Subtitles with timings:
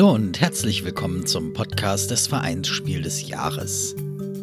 [0.00, 3.94] Hallo und herzlich willkommen zum Podcast des Vereins Spiel des Jahres.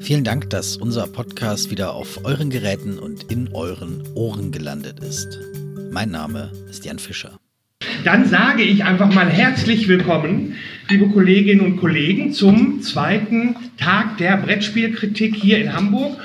[0.01, 5.39] Vielen Dank, dass unser Podcast wieder auf euren Geräten und in euren Ohren gelandet ist.
[5.89, 7.39] Mein Name ist Jan Fischer.
[8.03, 10.53] Dann sage ich einfach mal herzlich willkommen,
[10.89, 16.19] liebe Kolleginnen und Kollegen, zum zweiten Tag der Brettspielkritik hier in Hamburg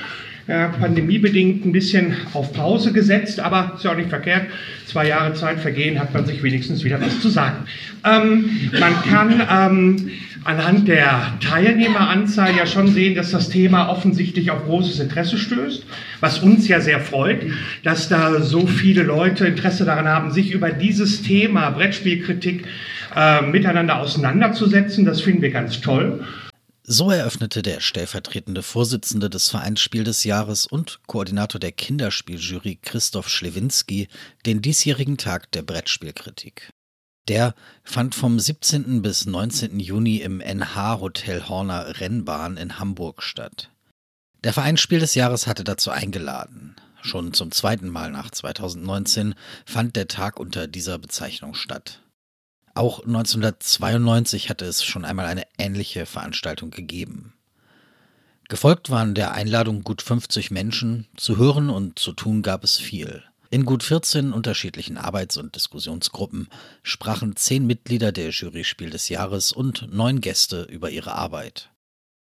[0.47, 4.47] äh, pandemiebedingt ein bisschen auf Pause gesetzt, aber ist ja auch nicht verkehrt.
[4.87, 7.65] Zwei Jahre Zeit vergehen, hat man sich wenigstens wieder was zu sagen.
[8.05, 10.11] Ähm, man kann ähm,
[10.45, 15.85] anhand der Teilnehmeranzahl ja schon sehen, dass das Thema offensichtlich auf großes Interesse stößt,
[16.21, 17.43] was uns ja sehr freut,
[17.85, 22.65] dass da so viele Leute Interesse daran haben, sich über dieses Thema Brettspielkritik
[23.15, 25.05] äh, miteinander auseinanderzusetzen.
[25.05, 26.25] Das finden wir ganz toll.
[26.85, 34.09] So eröffnete der stellvertretende Vorsitzende des Vereinsspiel des Jahres und Koordinator der Kinderspieljury Christoph Schlewinski
[34.47, 36.71] den diesjährigen Tag der Brettspielkritik.
[37.29, 39.01] Der fand vom 17.
[39.01, 39.79] bis 19.
[39.79, 43.71] Juni im NH Hotel Horner Rennbahn in Hamburg statt.
[44.43, 46.75] Der Vereinsspiel des Jahres hatte dazu eingeladen.
[47.01, 52.02] Schon zum zweiten Mal nach 2019 fand der Tag unter dieser Bezeichnung statt.
[52.75, 57.35] Auch 1992 hatte es schon einmal eine ähnliche Veranstaltung gegeben.
[58.49, 63.23] Gefolgt waren der Einladung gut 50 Menschen, zu hören und zu tun gab es viel.
[63.51, 66.49] In gut 14 unterschiedlichen Arbeits- und Diskussionsgruppen
[66.83, 71.71] sprachen zehn Mitglieder der Jury Spiel des Jahres und neun Gäste über ihre Arbeit.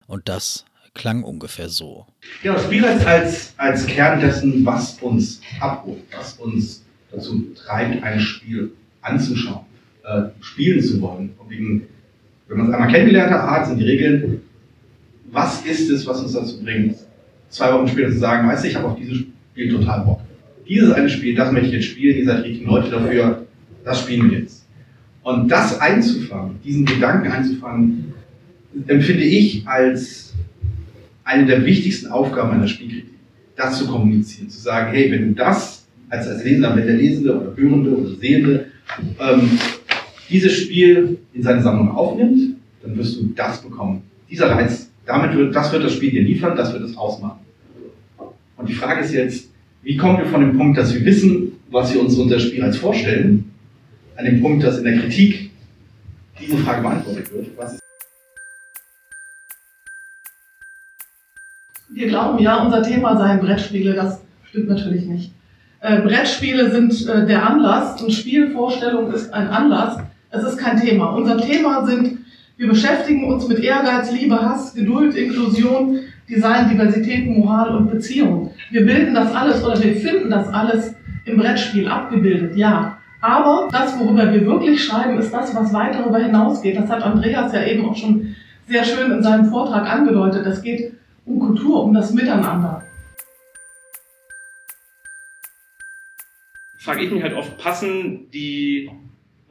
[0.06, 2.08] Und das klang ungefähr so.
[2.44, 8.04] Ja, das Spiel als, als, als Kern dessen, was uns abholt, was uns dazu treibt,
[8.04, 9.66] ein Spiel anzuschauen
[10.06, 11.32] äh, spielen zu wollen.
[11.48, 11.84] Wegen,
[12.48, 14.42] wenn man es einmal kennengelernt hat, sind die Regeln,
[15.32, 16.96] was ist es, was uns dazu bringt,
[17.50, 19.18] zwei Wochen später zu sagen, weißt du, ich habe auf dieses
[19.52, 20.22] Spiel total Bock.
[20.68, 23.46] Dieses eine Spiel, das möchte ich jetzt spielen, ihr seid richtige Leute dafür,
[23.84, 24.66] das spielen wir jetzt.
[25.24, 28.14] Und das einzufangen, diesen Gedanken einzufangen,
[28.88, 30.34] empfinde ich als
[31.24, 33.10] eine der wichtigsten Aufgaben einer Spielkritik,
[33.56, 37.40] das zu kommunizieren, zu sagen, hey, wenn du das als, als Leser, wenn der Lesende
[37.40, 38.66] oder Hörende oder Sehende
[39.20, 39.60] ähm,
[40.30, 44.04] dieses Spiel in seine Sammlung aufnimmt, dann wirst du das bekommen.
[44.30, 47.40] Dieser Reiz, damit wird, das wird das Spiel dir liefern, das wird es ausmachen.
[48.58, 49.50] Und die Frage ist jetzt,
[49.84, 53.52] wie kommen wir von dem Punkt, dass wir wissen, was wir uns unter Spielreiz vorstellen,
[54.16, 55.52] an dem Punkt, dass in der Kritik
[56.40, 57.48] diese Frage beantwortet wird.
[61.96, 65.32] wir glauben ja, unser Thema seien Brettspiele, das stimmt natürlich nicht.
[65.80, 69.98] Äh, Brettspiele sind äh, der Anlass und Spielvorstellung ist ein Anlass,
[70.36, 71.16] es ist kein Thema.
[71.16, 72.20] Unser Thema sind,
[72.58, 78.52] wir beschäftigen uns mit Ehrgeiz, Liebe, Hass, Geduld, Inklusion, Design, Diversität, Moral und Beziehung.
[78.72, 82.98] Wir bilden das alles oder wir finden das alles im Brettspiel abgebildet, ja.
[83.22, 86.78] Aber das, worüber wir wirklich schreiben, ist das, was weit darüber hinausgeht.
[86.78, 88.36] Das hat Andreas ja eben auch schon
[88.68, 90.46] sehr schön in seinem Vortrag angedeutet.
[90.46, 90.94] Es geht
[91.26, 92.84] um Kultur, um das Miteinander.
[96.78, 98.92] Frage ich mich halt oft, passen die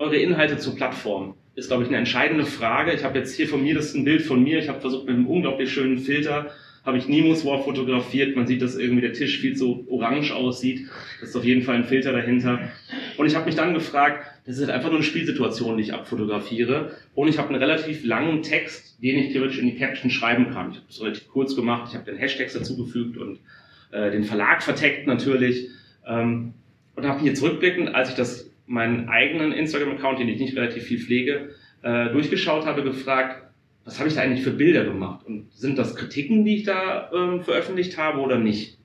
[0.04, 1.34] eure Inhalte zur Plattform?
[1.54, 2.92] Ist, glaube ich, eine entscheidende Frage.
[2.92, 4.58] Ich habe jetzt hier von mir, das ist ein Bild von mir.
[4.58, 6.50] Ich habe versucht, mit einem unglaublich schönen Filter
[6.84, 8.36] habe ich Nemo's War fotografiert.
[8.36, 10.86] Man sieht, dass irgendwie der Tisch viel zu orange aussieht.
[11.20, 12.60] Das ist auf jeden Fall ein Filter dahinter.
[13.16, 16.92] Und ich habe mich dann gefragt, das ist einfach nur eine Spielsituation, die ich abfotografiere.
[17.14, 20.72] Und ich habe einen relativ langen Text, den ich theoretisch in die Caption schreiben kann.
[20.72, 21.88] Ich habe das relativ kurz gemacht.
[21.88, 23.38] Ich habe den Hashtags dazugefügt und
[23.90, 25.68] äh, den Verlag verteckt natürlich.
[26.06, 26.52] Ähm,
[26.96, 30.98] und habe hier zurückblickend, als ich das meinen eigenen Instagram-Account, den ich nicht relativ viel
[30.98, 31.50] pflege,
[31.82, 33.42] äh, durchgeschaut habe, gefragt,
[33.84, 35.26] was habe ich da eigentlich für Bilder gemacht?
[35.26, 38.78] Und sind das Kritiken, die ich da ähm, veröffentlicht habe oder nicht?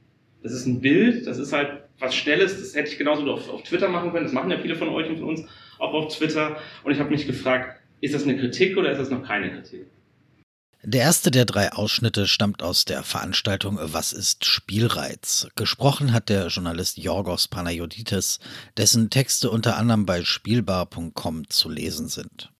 [0.43, 3.63] Das ist ein Bild, das ist halt was Schnelles, das hätte ich genauso auf, auf
[3.63, 5.45] Twitter machen können, das machen ja viele von euch und von uns
[5.79, 6.57] auch auf Twitter.
[6.83, 9.85] Und ich habe mich gefragt, ist das eine Kritik oder ist das noch keine Kritik?
[10.83, 15.47] Der erste der drei Ausschnitte stammt aus der Veranstaltung Was ist Spielreiz?
[15.57, 18.39] Gesprochen hat der Journalist Yorgos Panayoditis,
[18.77, 22.53] dessen Texte unter anderem bei spielbar.com zu lesen sind.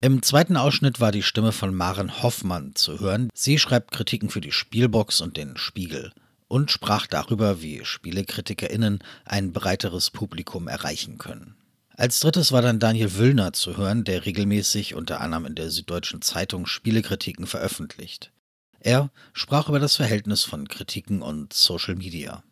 [0.00, 3.28] Im zweiten Ausschnitt war die Stimme von Maren Hoffmann zu hören.
[3.34, 6.12] Sie schreibt Kritiken für die Spielbox und den Spiegel
[6.48, 11.59] und sprach darüber, wie SpielekritikerInnen ein breiteres Publikum erreichen können.
[12.00, 16.22] Als drittes war dann Daniel Wüllner zu hören, der regelmäßig unter anderem in der Süddeutschen
[16.22, 18.32] Zeitung Spielekritiken veröffentlicht.
[18.78, 22.42] Er sprach über das Verhältnis von Kritiken und Social Media.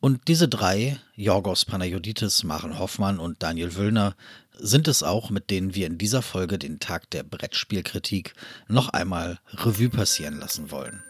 [0.00, 4.16] Und diese drei, Jorgos Panayoditis, Maren Hoffmann und Daniel Wüllner,
[4.58, 8.34] sind es auch, mit denen wir in dieser Folge den Tag der Brettspielkritik
[8.66, 11.04] noch einmal Revue passieren lassen wollen.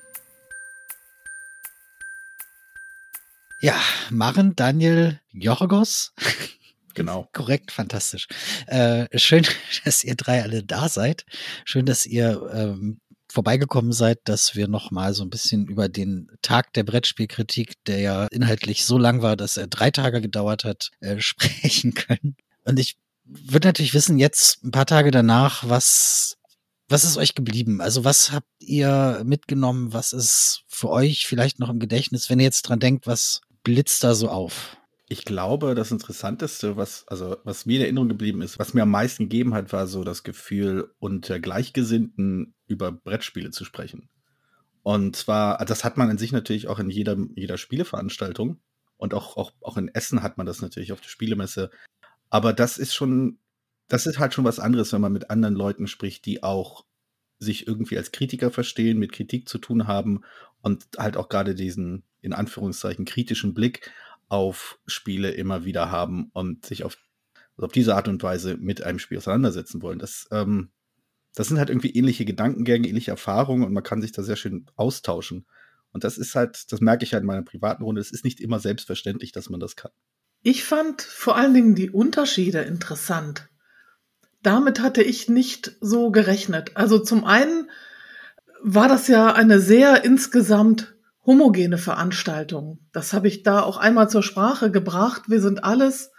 [3.63, 3.81] Ja,
[4.11, 6.13] Maren, Daniel, Jorgos,
[6.99, 7.29] Genau.
[7.33, 8.29] Korrekt, fantastisch.
[8.67, 9.47] Äh, schön,
[9.85, 11.25] dass ihr drei alle da seid.
[11.65, 13.01] Schön, dass ihr ähm,
[13.31, 18.01] vorbeigekommen seid, dass wir noch mal so ein bisschen über den Tag der Brettspielkritik, der
[18.01, 22.37] ja inhaltlich so lang war, dass er drei Tage gedauert hat, äh, sprechen können.
[22.65, 26.39] Und ich würde natürlich wissen, jetzt ein paar Tage danach, was
[26.89, 27.83] was ist euch geblieben?
[27.83, 29.93] Also was habt ihr mitgenommen?
[29.93, 34.03] Was ist für euch vielleicht noch im Gedächtnis, wenn ihr jetzt dran denkt, was blitzt
[34.03, 34.78] da so auf?
[35.11, 38.91] Ich glaube, das Interessanteste, was, also, was mir in Erinnerung geblieben ist, was mir am
[38.91, 44.11] meisten gegeben hat, war so das Gefühl, unter Gleichgesinnten über Brettspiele zu sprechen.
[44.83, 48.61] Und zwar, das hat man in sich natürlich auch in jeder, jeder Spieleveranstaltung.
[48.99, 51.71] Und auch, auch, auch in Essen hat man das natürlich auf der Spielemesse.
[52.31, 53.39] Aber das ist schon,
[53.89, 56.85] das ist halt schon was anderes, wenn man mit anderen Leuten spricht, die auch
[57.39, 60.23] sich irgendwie als Kritiker verstehen, mit Kritik zu tun haben
[60.61, 63.93] und halt auch gerade diesen, in Anführungszeichen, kritischen Blick
[64.29, 66.97] auf Spiele immer wieder haben und sich auf,
[67.57, 69.99] also auf diese Art und Weise mit einem Spiel auseinandersetzen wollen.
[69.99, 70.71] Das, ähm,
[71.35, 74.67] das sind halt irgendwie ähnliche Gedankengänge, ähnliche Erfahrungen und man kann sich da sehr schön
[74.77, 75.47] austauschen.
[75.93, 78.41] Und das ist halt, das merke ich halt in meiner privaten Runde, es ist nicht
[78.41, 79.93] immer selbstverständlich, dass man das kann.
[80.43, 83.49] Ich fand vor allen Dingen die Unterschiede interessant.
[84.43, 86.77] Damit hatte ich nicht so gerechnet.
[86.77, 87.71] Also zum einen
[88.63, 90.95] war das ja eine sehr insgesamt
[91.29, 92.79] homogene Veranstaltung.
[92.91, 95.25] Das habe ich da auch einmal zur Sprache gebracht.
[95.27, 96.11] Wir sind alles,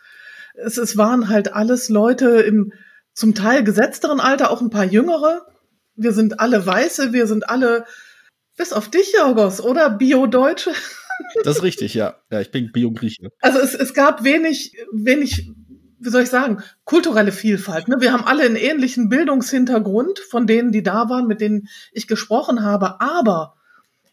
[0.53, 2.71] es, es waren halt alles Leute im
[3.15, 5.47] zum Teil gesetzteren Alter, auch ein paar jüngere.
[5.95, 7.85] Wir sind alle Weiße, wir sind alle,
[8.55, 10.71] bis auf dich, Jorgos, oder Bio-Deutsche.
[11.43, 12.15] Das ist richtig, ja.
[12.31, 13.27] Ja, ich bin Bio-Grieche.
[13.41, 15.51] Also es, es gab wenig, wenig,
[15.99, 17.89] wie soll ich sagen, kulturelle Vielfalt.
[17.89, 17.97] Ne?
[17.99, 22.63] Wir haben alle einen ähnlichen Bildungshintergrund von denen, die da waren, mit denen ich gesprochen
[22.63, 23.01] habe.
[23.01, 23.58] Aber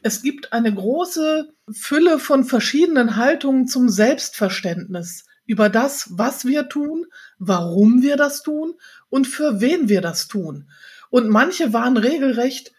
[0.07, 7.07] es gibt eine große Fülle von verschiedenen Haltungen zum Selbstverständnis über das, was wir tun,
[7.41, 8.75] warum wir das tun
[9.09, 10.71] und für wen wir das tun.
[11.11, 12.73] Und manche waren regelrecht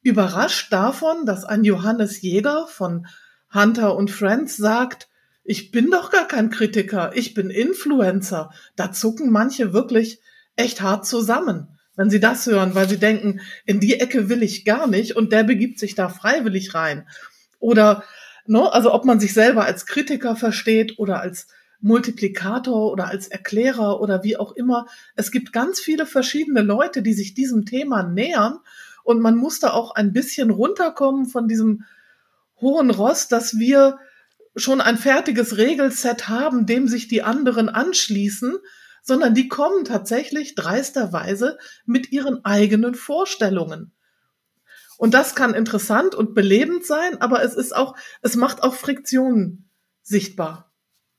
[0.00, 3.06] überrascht davon, dass ein Johannes Jäger von
[3.52, 5.10] Hunter und Friends sagt,
[5.44, 8.54] ich bin doch gar kein Kritiker, ich bin Influencer.
[8.74, 10.22] Da zucken manche wirklich
[10.56, 14.64] echt hart zusammen wenn sie das hören, weil sie denken, in die Ecke will ich
[14.64, 17.06] gar nicht und der begibt sich da freiwillig rein.
[17.58, 18.04] Oder,
[18.46, 21.48] ne, also ob man sich selber als Kritiker versteht oder als
[21.82, 24.86] Multiplikator oder als Erklärer oder wie auch immer.
[25.14, 28.60] Es gibt ganz viele verschiedene Leute, die sich diesem Thema nähern
[29.04, 31.84] und man muss da auch ein bisschen runterkommen von diesem
[32.62, 33.98] hohen Ross, dass wir
[34.56, 38.56] schon ein fertiges Regelset haben, dem sich die anderen anschließen
[39.02, 43.92] sondern die kommen tatsächlich dreisterweise mit ihren eigenen Vorstellungen.
[44.98, 49.70] Und das kann interessant und belebend sein, aber es ist auch, es macht auch Friktionen
[50.02, 50.70] sichtbar.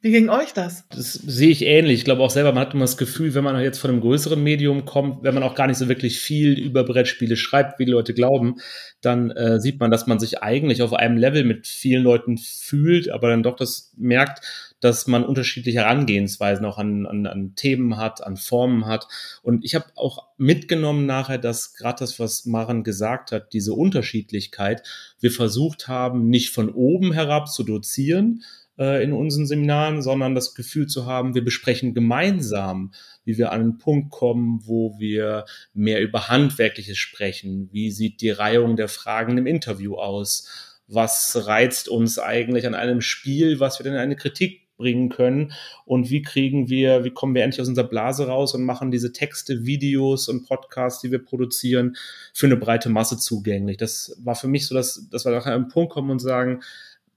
[0.04, 0.88] Wie ging euch das?
[0.90, 2.00] Das sehe ich ähnlich.
[2.00, 4.42] Ich glaube auch selber, man hat immer das Gefühl, wenn man jetzt von einem größeren
[4.42, 7.92] Medium kommt, wenn man auch gar nicht so wirklich viel über Brettspiele schreibt, wie die
[7.92, 8.56] Leute glauben,
[9.02, 13.12] dann äh, sieht man, dass man sich eigentlich auf einem Level mit vielen Leuten fühlt,
[13.12, 18.22] aber dann doch das merkt, dass man unterschiedliche Herangehensweisen auch an, an, an Themen hat,
[18.24, 19.08] an Formen hat.
[19.42, 24.84] Und ich habe auch mitgenommen nachher, dass gerade das, was Maren gesagt hat, diese Unterschiedlichkeit,
[25.20, 28.44] wir versucht haben, nicht von oben herab zu dozieren,
[28.82, 32.92] äh, in unseren Seminaren, sondern das Gefühl zu haben, wir besprechen gemeinsam,
[33.24, 37.70] wie wir an einen Punkt kommen, wo wir mehr über Handwerkliches sprechen.
[37.72, 40.80] Wie sieht die Reihung der Fragen im Interview aus?
[40.88, 45.54] Was reizt uns eigentlich an einem Spiel, was wir denn in eine Kritik bringen können
[45.86, 49.14] und wie kriegen wir, wie kommen wir endlich aus unserer Blase raus und machen diese
[49.14, 51.96] Texte, Videos und Podcasts, die wir produzieren,
[52.34, 53.78] für eine breite Masse zugänglich.
[53.78, 56.62] Das war für mich so, dass, dass wir nachher an einen Punkt kommen und sagen,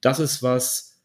[0.01, 1.01] das ist was,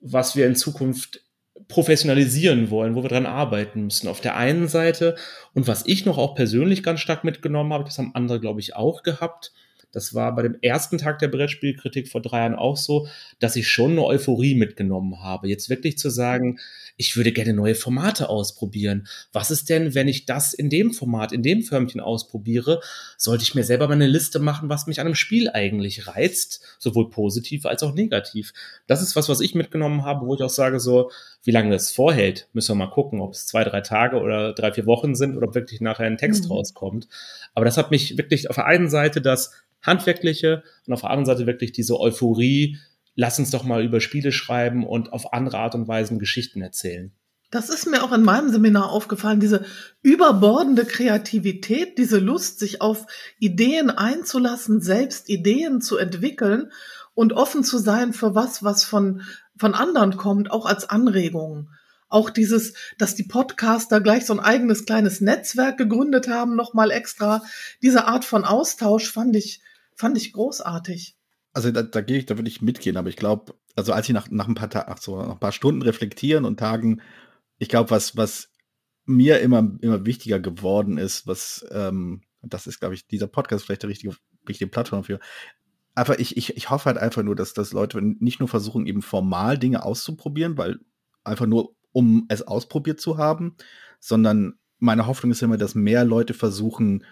[0.00, 1.22] was wir in Zukunft
[1.68, 4.08] professionalisieren wollen, wo wir dran arbeiten müssen.
[4.08, 5.16] Auf der einen Seite
[5.54, 8.76] und was ich noch auch persönlich ganz stark mitgenommen habe, das haben andere, glaube ich,
[8.76, 9.52] auch gehabt,
[9.92, 13.06] das war bei dem ersten Tag der Brettspielkritik vor drei Jahren auch so,
[13.38, 15.48] dass ich schon eine Euphorie mitgenommen habe.
[15.48, 16.58] Jetzt wirklich zu sagen,
[16.96, 19.06] ich würde gerne neue Formate ausprobieren.
[19.32, 22.80] Was ist denn, wenn ich das in dem Format, in dem Förmchen ausprobiere?
[23.16, 26.62] Sollte ich mir selber mal eine Liste machen, was mich an einem Spiel eigentlich reizt,
[26.78, 28.52] sowohl positiv als auch negativ.
[28.86, 31.10] Das ist was, was ich mitgenommen habe, wo ich auch sage, so,
[31.44, 34.72] wie lange das vorhält, müssen wir mal gucken, ob es zwei, drei Tage oder drei,
[34.72, 36.52] vier Wochen sind oder ob wirklich nachher ein Text mhm.
[36.52, 37.08] rauskommt.
[37.54, 41.26] Aber das hat mich wirklich auf der einen Seite das handwerkliche und auf der anderen
[41.26, 42.78] Seite wirklich diese Euphorie,
[43.16, 47.12] lass uns doch mal über Spiele schreiben und auf andere Art und Weise Geschichten erzählen.
[47.50, 49.66] Das ist mir auch in meinem Seminar aufgefallen, diese
[50.00, 53.06] überbordende Kreativität, diese Lust, sich auf
[53.38, 56.72] Ideen einzulassen, selbst Ideen zu entwickeln
[57.14, 59.22] und offen zu sein für was, was von,
[59.56, 61.70] von anderen kommt, auch als Anregungen.
[62.08, 67.42] Auch dieses, dass die Podcaster gleich so ein eigenes kleines Netzwerk gegründet haben, nochmal extra.
[67.82, 69.62] Diese Art von Austausch fand ich,
[69.94, 71.16] fand ich großartig.
[71.54, 74.14] Also da, da gehe ich, da würde ich mitgehen, aber ich glaube, also als ich
[74.14, 77.00] nach, nach ein paar Tagen, so nach ein paar Stunden reflektieren und Tagen,
[77.58, 78.50] ich glaube, was, was
[79.04, 83.82] mir immer, immer wichtiger geworden ist, was, ähm, das ist, glaube ich, dieser Podcast vielleicht
[83.82, 84.16] der richtige,
[84.48, 85.20] richtige Plattform für.
[85.94, 89.02] Einfach, ich, ich, ich hoffe halt einfach nur, dass, dass Leute nicht nur versuchen, eben
[89.02, 90.78] formal Dinge auszuprobieren, weil
[91.24, 93.56] einfach nur, um es ausprobiert zu haben,
[94.00, 97.04] sondern meine Hoffnung ist immer, dass mehr Leute versuchen,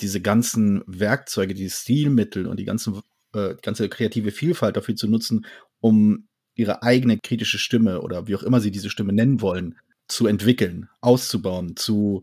[0.00, 3.00] diese ganzen Werkzeuge, die Stilmittel und die ganzen,
[3.34, 5.46] äh, ganze kreative Vielfalt dafür zu nutzen,
[5.80, 9.76] um ihre eigene kritische Stimme oder wie auch immer sie diese Stimme nennen wollen,
[10.08, 12.22] zu entwickeln, auszubauen, zu,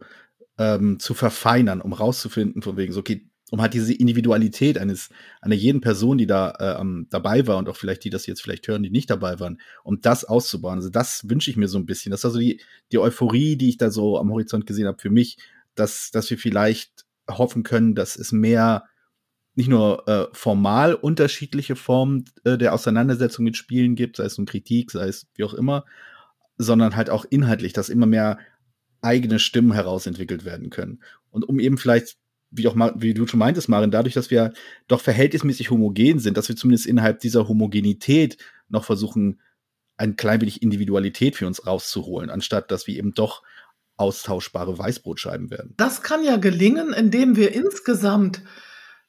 [0.57, 5.09] ähm, zu verfeinern, um rauszufinden, von wegen, so, okay, um halt diese Individualität eines,
[5.41, 8.41] einer jeden Person, die da äh, ähm, dabei war und auch vielleicht die das jetzt
[8.41, 10.75] vielleicht hören, die nicht dabei waren, um das auszubauen.
[10.75, 12.11] Also das wünsche ich mir so ein bisschen.
[12.11, 15.09] Das ist also die, die Euphorie, die ich da so am Horizont gesehen habe für
[15.09, 15.37] mich,
[15.75, 18.85] dass, dass wir vielleicht hoffen können, dass es mehr
[19.55, 24.47] nicht nur äh, formal unterschiedliche Formen äh, der Auseinandersetzung mit Spielen gibt, sei es nun
[24.47, 25.85] Kritik, sei es wie auch immer,
[26.57, 28.37] sondern halt auch inhaltlich, dass immer mehr
[29.01, 31.01] eigene Stimmen herausentwickelt werden können.
[31.29, 32.17] Und um eben vielleicht,
[32.51, 34.53] wie auch mal, wie du schon meintest, Marin, dadurch, dass wir
[34.87, 38.37] doch verhältnismäßig homogen sind, dass wir zumindest innerhalb dieser Homogenität
[38.69, 39.39] noch versuchen,
[39.97, 43.43] ein klein wenig Individualität für uns rauszuholen, anstatt dass wir eben doch
[43.97, 45.73] austauschbare Weißbrotscheiben werden.
[45.77, 48.41] Das kann ja gelingen, indem wir insgesamt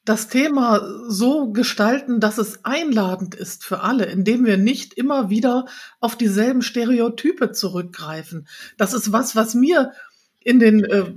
[0.03, 5.65] das Thema so gestalten, dass es einladend ist für alle, indem wir nicht immer wieder
[5.99, 8.47] auf dieselben Stereotype zurückgreifen.
[8.77, 9.91] Das ist was, was mir
[10.39, 11.13] in den äh,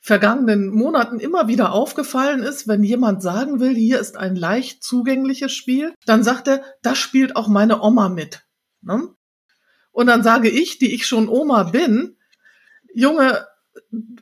[0.00, 5.52] vergangenen Monaten immer wieder aufgefallen ist, wenn jemand sagen will, hier ist ein leicht zugängliches
[5.52, 8.42] Spiel, dann sagt er, das spielt auch meine Oma mit.
[8.80, 9.08] Ne?
[9.90, 12.16] Und dann sage ich, die ich schon Oma bin,
[12.94, 13.46] Junge,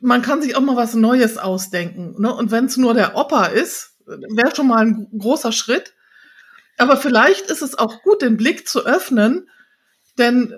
[0.01, 2.15] man kann sich auch mal was Neues ausdenken.
[2.21, 2.33] Ne?
[2.33, 5.93] Und wenn es nur der Opa ist, wäre schon mal ein großer Schritt.
[6.77, 9.49] Aber vielleicht ist es auch gut, den Blick zu öffnen,
[10.17, 10.53] denn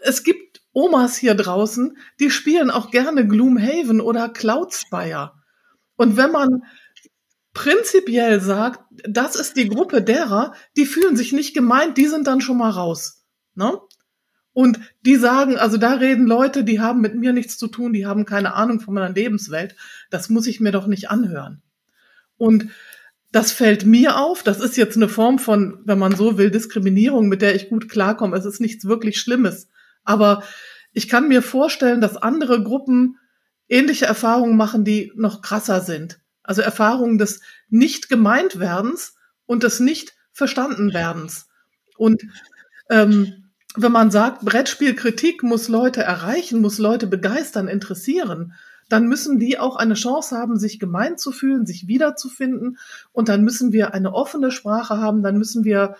[0.00, 5.32] es gibt Omas hier draußen, die spielen auch gerne Gloomhaven oder Cloudspire.
[5.96, 6.62] Und wenn man
[7.54, 12.40] prinzipiell sagt, das ist die Gruppe derer, die fühlen sich nicht gemeint, die sind dann
[12.40, 13.24] schon mal raus.
[13.54, 13.78] Ne?
[14.52, 18.06] Und die sagen, also da reden Leute, die haben mit mir nichts zu tun, die
[18.06, 19.76] haben keine Ahnung von meiner Lebenswelt.
[20.10, 21.62] Das muss ich mir doch nicht anhören.
[22.36, 22.68] Und
[23.30, 24.42] das fällt mir auf.
[24.42, 27.88] Das ist jetzt eine Form von, wenn man so will, Diskriminierung, mit der ich gut
[27.88, 28.36] klarkomme.
[28.36, 29.68] Es ist nichts wirklich Schlimmes.
[30.08, 30.42] Aber
[30.94, 33.18] ich kann mir vorstellen, dass andere Gruppen
[33.68, 36.18] ähnliche Erfahrungen machen, die noch krasser sind.
[36.42, 41.48] Also Erfahrungen des nicht gemeint werdens und des nicht verstanden werdens.
[41.98, 42.22] Und
[42.88, 48.54] ähm, wenn man sagt, Brettspielkritik muss Leute erreichen, muss Leute begeistern, interessieren,
[48.88, 52.78] dann müssen die auch eine Chance haben, sich gemeint zu fühlen, sich wiederzufinden.
[53.12, 55.96] Und dann müssen wir eine offene Sprache haben, dann müssen wir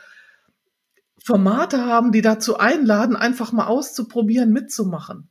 [1.29, 5.29] Formate haben, die dazu einladen, einfach mal auszuprobieren, mitzumachen.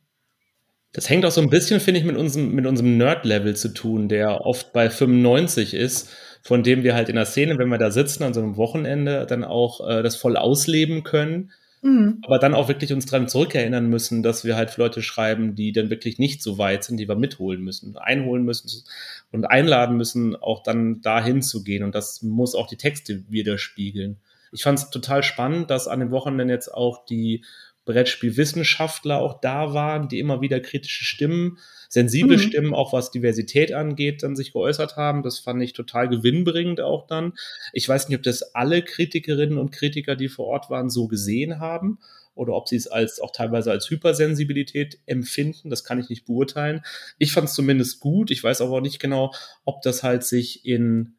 [0.92, 4.08] Das hängt auch so ein bisschen, finde ich, mit unserem, mit unserem Nerd-Level zu tun,
[4.08, 6.10] der oft bei 95 ist,
[6.42, 9.26] von dem wir halt in der Szene, wenn wir da sitzen an so einem Wochenende,
[9.26, 11.50] dann auch äh, das voll ausleben können
[11.82, 12.20] Mhm.
[12.26, 15.72] Aber dann auch wirklich uns daran zurückerinnern müssen, dass wir halt für Leute schreiben, die
[15.72, 18.84] dann wirklich nicht so weit sind, die wir mitholen müssen, einholen müssen
[19.30, 21.84] und einladen müssen, auch dann dahin zu gehen.
[21.84, 24.16] Und das muss auch die Texte widerspiegeln.
[24.52, 27.44] Ich fand es total spannend, dass an den Wochenenden jetzt auch die
[27.84, 32.40] Brettspielwissenschaftler auch da waren, die immer wieder kritische Stimmen sensible mhm.
[32.42, 35.22] Stimmen, auch was Diversität angeht, dann sich geäußert haben.
[35.22, 37.32] Das fand ich total gewinnbringend auch dann.
[37.72, 41.58] Ich weiß nicht, ob das alle Kritikerinnen und Kritiker, die vor Ort waren, so gesehen
[41.58, 41.98] haben
[42.34, 45.70] oder ob sie es als auch teilweise als Hypersensibilität empfinden.
[45.70, 46.82] Das kann ich nicht beurteilen.
[47.18, 48.30] Ich fand es zumindest gut.
[48.30, 49.32] Ich weiß aber auch nicht genau,
[49.64, 51.14] ob das halt sich in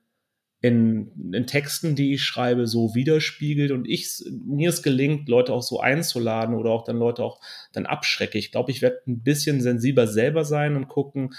[0.62, 5.64] in, in Texten, die ich schreibe, so widerspiegelt und ich mir es gelingt, Leute auch
[5.64, 7.40] so einzuladen oder auch dann Leute auch
[7.72, 8.38] dann abschrecke.
[8.38, 11.34] Ich glaube, ich werde ein bisschen sensibler selber sein und gucken,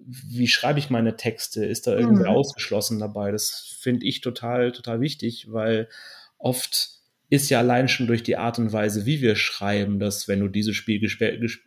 [0.00, 1.64] wie schreibe ich meine Texte?
[1.64, 2.28] Ist da irgendwie mhm.
[2.28, 3.32] ausgeschlossen dabei?
[3.32, 5.88] Das finde ich total, total wichtig, weil
[6.36, 6.97] oft
[7.30, 10.48] ist ja allein schon durch die Art und Weise, wie wir schreiben, dass wenn du
[10.48, 11.22] dieses Spiel gesp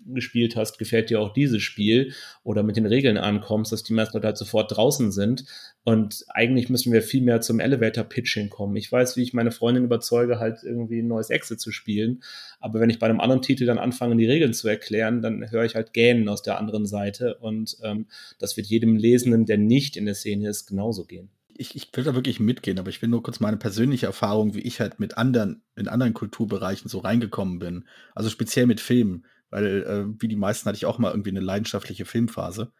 [0.07, 2.13] gespielt hast, gefällt dir auch dieses Spiel
[2.43, 5.45] oder mit den Regeln ankommst, dass die meisten Leute halt sofort draußen sind.
[5.83, 8.75] Und eigentlich müssen wir viel mehr zum Elevator-Pitching kommen.
[8.75, 12.23] Ich weiß, wie ich meine Freundin überzeuge, halt irgendwie ein neues Exit zu spielen.
[12.59, 15.65] Aber wenn ich bei einem anderen Titel dann anfange, die Regeln zu erklären, dann höre
[15.65, 17.35] ich halt Gähnen aus der anderen Seite.
[17.35, 18.07] Und ähm,
[18.39, 22.03] das wird jedem Lesenden, der nicht in der Szene ist, genauso gehen ich, ich will
[22.03, 25.17] da wirklich mitgehen, aber ich will nur kurz meine persönliche Erfahrung, wie ich halt mit
[25.17, 27.87] anderen, in anderen Kulturbereichen so reingekommen bin.
[28.15, 29.25] Also speziell mit Filmen.
[29.49, 32.71] weil äh, wie die meisten hatte ich auch mal irgendwie eine leidenschaftliche Filmphase.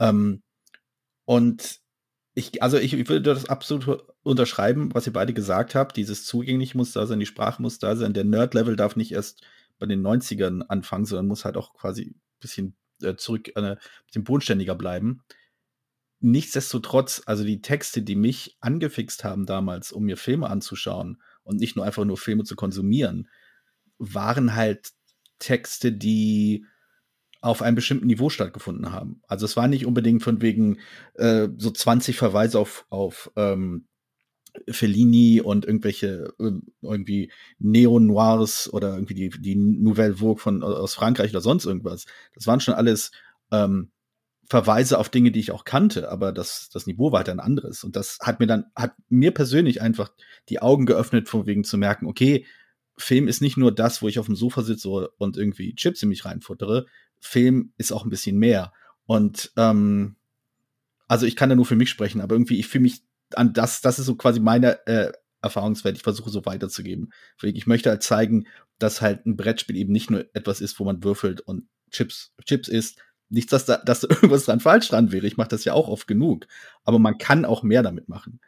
[0.00, 0.42] Ähm,
[1.24, 1.80] und
[2.34, 5.96] ich, also ich, ich, würde das absolut unterschreiben, was ihr beide gesagt habt.
[5.96, 8.12] Dieses zugänglich muss da sein, die Sprache muss da sein.
[8.12, 9.42] Der Nerd-Level darf nicht erst
[9.78, 13.78] bei den 90ern anfangen, sondern muss halt auch quasi ein bisschen äh, zurück, äh, ein
[14.06, 15.22] bisschen bodenständiger bleiben.
[16.20, 21.76] Nichtsdestotrotz, also die Texte, die mich angefixt haben damals, um mir Filme anzuschauen und nicht
[21.76, 23.28] nur einfach nur Filme zu konsumieren,
[23.98, 24.90] waren halt
[25.38, 26.64] Texte, die
[27.42, 29.20] auf einem bestimmten Niveau stattgefunden haben.
[29.28, 30.78] Also es war nicht unbedingt von wegen
[31.14, 33.86] äh, so 20 Verweise auf, auf ähm,
[34.68, 41.30] Fellini und irgendwelche äh, irgendwie Neo-Noirs oder irgendwie die, die Nouvelle Vogue von aus Frankreich
[41.30, 42.06] oder sonst irgendwas.
[42.34, 43.12] Das waren schon alles
[43.52, 43.92] ähm,
[44.48, 47.84] Verweise auf Dinge, die ich auch kannte, aber das, das Niveau war halt ein anderes.
[47.84, 50.12] Und das hat mir dann, hat mir persönlich einfach
[50.48, 52.46] die Augen geöffnet, von wegen zu merken, okay,
[52.96, 56.08] Film ist nicht nur das, wo ich auf dem Sofa sitze und irgendwie Chips in
[56.08, 56.86] mich reinfuttere.
[57.18, 58.72] Film ist auch ein bisschen mehr.
[59.04, 60.16] Und ähm,
[61.08, 63.02] also ich kann da nur für mich sprechen, aber irgendwie, ich fühle mich
[63.34, 65.12] an das, das ist so quasi meine äh,
[65.42, 65.96] Erfahrungswert.
[65.96, 67.12] Ich versuche so weiterzugeben.
[67.42, 68.46] Ich möchte halt zeigen,
[68.78, 72.68] dass halt ein Brettspiel eben nicht nur etwas ist, wo man würfelt und Chips, Chips
[72.68, 72.98] isst.
[73.28, 75.26] Nichts, dass da, dass da irgendwas dran falsch dran wäre.
[75.26, 76.46] Ich mache das ja auch oft genug.
[76.84, 78.40] Aber man kann auch mehr damit machen.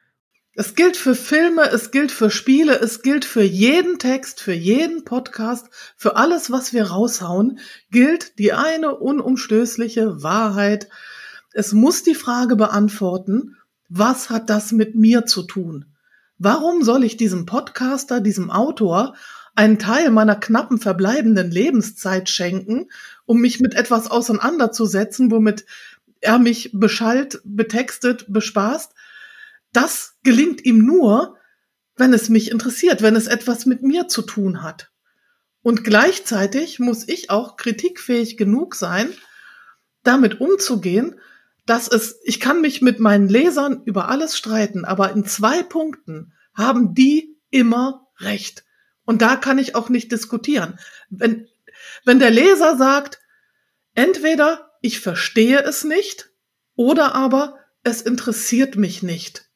[0.54, 5.04] Es gilt für Filme, es gilt für Spiele, es gilt für jeden Text, für jeden
[5.04, 7.60] Podcast, für alles, was wir raushauen,
[7.92, 10.88] gilt die eine unumstößliche Wahrheit.
[11.52, 13.56] Es muss die Frage beantworten,
[13.88, 15.94] was hat das mit mir zu tun?
[16.38, 19.14] Warum soll ich diesem Podcaster, diesem Autor
[19.58, 22.88] einen Teil meiner knappen verbleibenden Lebenszeit schenken,
[23.26, 25.66] um mich mit etwas auseinanderzusetzen, womit
[26.20, 28.92] er mich beschallt, betextet, bespaßt?
[29.72, 31.36] Das gelingt ihm nur,
[31.96, 34.92] wenn es mich interessiert, wenn es etwas mit mir zu tun hat.
[35.60, 39.12] Und gleichzeitig muss ich auch kritikfähig genug sein,
[40.04, 41.16] damit umzugehen,
[41.66, 46.32] dass es, ich kann mich mit meinen Lesern über alles streiten, aber in zwei Punkten
[46.54, 48.62] haben die immer recht.
[49.08, 50.78] Und da kann ich auch nicht diskutieren.
[51.08, 51.48] Wenn,
[52.04, 53.18] wenn der Leser sagt,
[53.94, 56.28] entweder ich verstehe es nicht
[56.76, 59.48] oder aber es interessiert mich nicht,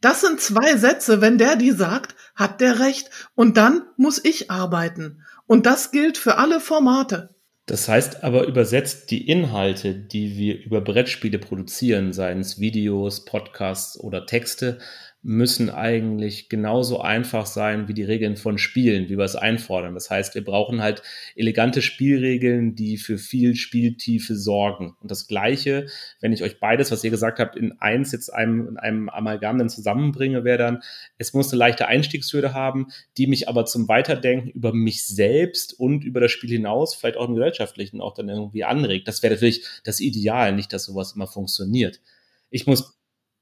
[0.00, 1.20] das sind zwei Sätze.
[1.20, 3.10] Wenn der die sagt, hat der recht.
[3.36, 5.22] Und dann muss ich arbeiten.
[5.46, 7.32] Und das gilt für alle Formate.
[7.66, 13.96] Das heißt aber übersetzt die Inhalte, die wir über Brettspiele produzieren, seien es Videos, Podcasts
[13.98, 14.80] oder Texte,
[15.26, 19.94] müssen eigentlich genauso einfach sein wie die Regeln von Spielen, wie wir es einfordern.
[19.94, 21.02] Das heißt, wir brauchen halt
[21.34, 24.94] elegante Spielregeln, die für viel Spieltiefe sorgen.
[25.00, 25.86] Und das Gleiche,
[26.20, 29.56] wenn ich euch beides, was ihr gesagt habt, in eins jetzt einem, in einem Amalgam
[29.56, 30.82] dann zusammenbringe, wäre dann,
[31.16, 36.04] es muss eine leichte Einstiegshürde haben, die mich aber zum Weiterdenken über mich selbst und
[36.04, 39.08] über das Spiel hinaus, vielleicht auch im gesellschaftlichen, auch dann irgendwie anregt.
[39.08, 42.02] Das wäre natürlich das Ideal, nicht, dass sowas immer funktioniert.
[42.50, 42.94] Ich muss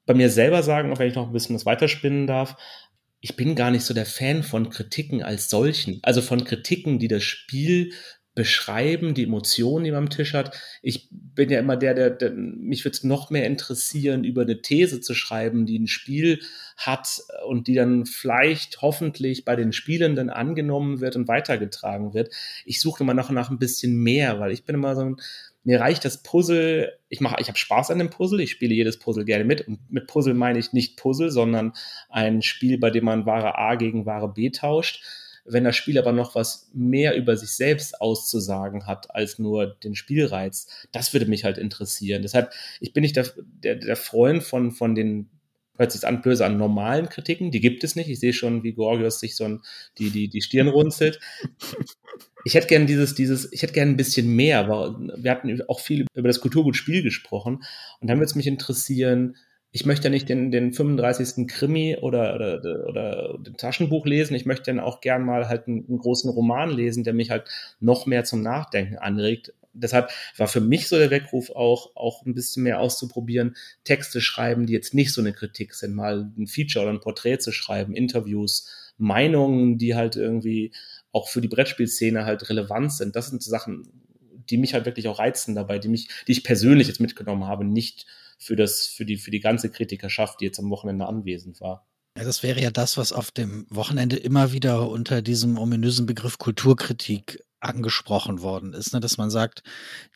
[0.07, 2.57] bei mir selber sagen, auch wenn ich noch ein bisschen das weiterspinnen darf,
[3.21, 6.01] ich bin gar nicht so der Fan von Kritiken als solchen.
[6.03, 7.93] Also von Kritiken, die das Spiel
[8.35, 10.57] beschreiben, die Emotionen, die man am Tisch hat.
[10.81, 14.63] Ich bin ja immer der, der, der mich würde es noch mehr interessieren, über eine
[14.63, 16.41] These zu schreiben, die ein Spiel
[16.77, 22.33] hat und die dann vielleicht hoffentlich bei den Spielenden angenommen wird und weitergetragen wird.
[22.65, 25.17] Ich suche immer noch nach ein bisschen mehr, weil ich bin immer so ein,
[25.65, 28.99] mir reicht das Puzzle, ich mache, ich habe Spaß an dem Puzzle, ich spiele jedes
[28.99, 29.67] Puzzle gerne mit.
[29.67, 31.73] Und mit Puzzle meine ich nicht Puzzle, sondern
[32.09, 35.05] ein Spiel, bei dem man Ware A gegen Ware B tauscht.
[35.45, 39.95] Wenn das Spiel aber noch was mehr über sich selbst auszusagen hat, als nur den
[39.95, 42.23] Spielreiz, das würde mich halt interessieren.
[42.23, 45.31] Deshalb, ich bin nicht der, der, der Freund von, von den
[45.83, 48.09] hört sich an böse an normalen Kritiken, die gibt es nicht.
[48.09, 49.61] Ich sehe schon, wie Gorgios sich so ein,
[49.99, 51.21] die, die, die Stirn runzelt.
[52.45, 55.81] Ich hätte gern dieses, dieses, ich hätte gern ein bisschen mehr, weil wir hatten auch
[55.81, 57.63] viel über das Kulturgutspiel gesprochen.
[58.01, 59.37] Und dann würde es mich interessieren,
[59.71, 61.47] ich möchte ja nicht den, den 35.
[61.47, 64.35] Krimi oder, oder, oder den Taschenbuch lesen.
[64.35, 67.49] Ich möchte dann auch gern mal halt einen, einen großen Roman lesen, der mich halt
[67.81, 72.35] noch mehr zum Nachdenken anregt deshalb war für mich so der Weckruf auch, auch ein
[72.35, 76.85] bisschen mehr auszuprobieren, Texte schreiben, die jetzt nicht so eine Kritik sind, mal ein Feature
[76.85, 80.73] oder ein Porträt zu schreiben, Interviews, Meinungen, die halt irgendwie
[81.13, 83.17] auch für die Brettspielszene halt relevant sind.
[83.17, 83.89] Das sind Sachen,
[84.51, 87.65] die mich halt wirklich auch reizen dabei, die mich, die ich persönlich jetzt mitgenommen habe,
[87.65, 88.07] nicht
[88.39, 91.87] für das, für die, für die ganze Kritikerschaft, die jetzt am Wochenende anwesend war.
[92.19, 96.39] Ja, das wäre ja das, was auf dem Wochenende immer wieder unter diesem ominösen Begriff
[96.39, 99.01] Kulturkritik angesprochen worden ist, ne?
[99.01, 99.63] dass man sagt,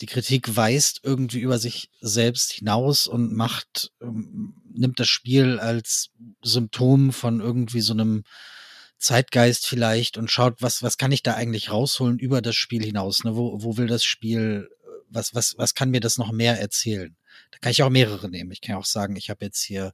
[0.00, 6.11] die Kritik weist irgendwie über sich selbst hinaus und macht, ähm, nimmt das Spiel als
[6.42, 8.24] Symptom von irgendwie so einem
[8.98, 13.24] Zeitgeist vielleicht und schaut, was, was kann ich da eigentlich rausholen über das Spiel hinaus?
[13.24, 13.37] Ne?
[13.37, 14.68] Wo, wo will das Spiel,
[15.09, 17.16] was, was, was kann mir das noch mehr erzählen?
[17.52, 18.50] Da kann ich auch mehrere nehmen.
[18.50, 19.92] Ich kann auch sagen, ich habe jetzt hier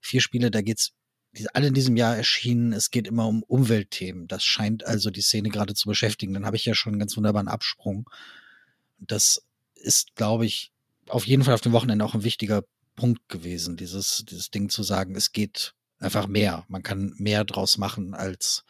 [0.00, 0.92] vier Spiele, da geht's
[1.36, 2.72] die alle in diesem Jahr erschienen.
[2.72, 4.28] Es geht immer um Umweltthemen.
[4.28, 6.34] Das scheint also die Szene gerade zu beschäftigen.
[6.34, 8.08] Dann habe ich ja schon einen ganz wunderbaren Absprung.
[8.98, 9.42] Das
[9.74, 10.72] ist, glaube ich,
[11.08, 12.64] auf jeden Fall auf dem Wochenende auch ein wichtiger
[12.96, 16.64] Punkt gewesen, dieses, dieses Ding zu sagen, es geht einfach mehr.
[16.68, 18.64] Man kann mehr draus machen als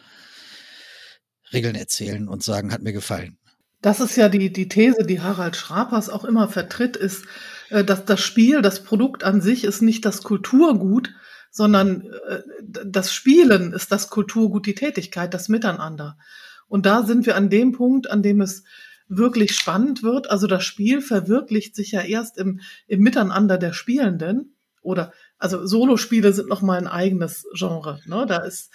[1.52, 3.38] Regeln erzählen und sagen, hat mir gefallen.
[3.82, 7.26] Das ist ja die, die These, die Harald Schrapers auch immer vertritt, ist,
[7.68, 11.12] äh, dass das Spiel, das Produkt an sich ist nicht das Kulturgut,
[11.54, 12.42] sondern äh,
[12.84, 16.18] das Spielen ist das Kulturgut, die Tätigkeit, das Miteinander.
[16.66, 18.64] Und da sind wir an dem Punkt, an dem es
[19.06, 20.28] wirklich spannend wird.
[20.30, 24.56] Also das Spiel verwirklicht sich ja erst im, im Miteinander der Spielenden.
[24.82, 28.00] Oder also Solospiele sind noch mal ein eigenes Genre.
[28.06, 28.26] Ne?
[28.26, 28.72] Da ist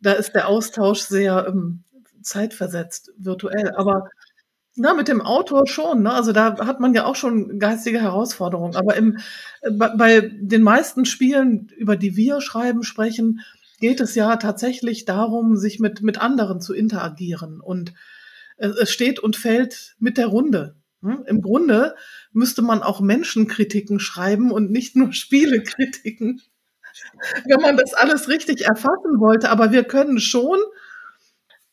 [0.00, 1.84] da ist der Austausch sehr ähm,
[2.22, 3.72] zeitversetzt, virtuell.
[3.74, 4.10] Aber
[4.78, 6.02] na, mit dem Autor schon.
[6.02, 6.12] Ne?
[6.12, 8.76] Also da hat man ja auch schon geistige Herausforderungen.
[8.76, 9.18] Aber im,
[9.62, 13.40] äh, bei, den meisten Spielen, über die wir schreiben, sprechen,
[13.80, 17.60] geht es ja tatsächlich darum, sich mit, mit anderen zu interagieren.
[17.60, 17.92] Und
[18.58, 20.74] es steht und fällt mit der Runde.
[21.02, 21.24] Hm?
[21.26, 21.94] Im Grunde
[22.32, 26.42] müsste man auch Menschenkritiken schreiben und nicht nur Spielekritiken,
[27.46, 29.50] wenn man das alles richtig erfassen wollte.
[29.50, 30.58] Aber wir können schon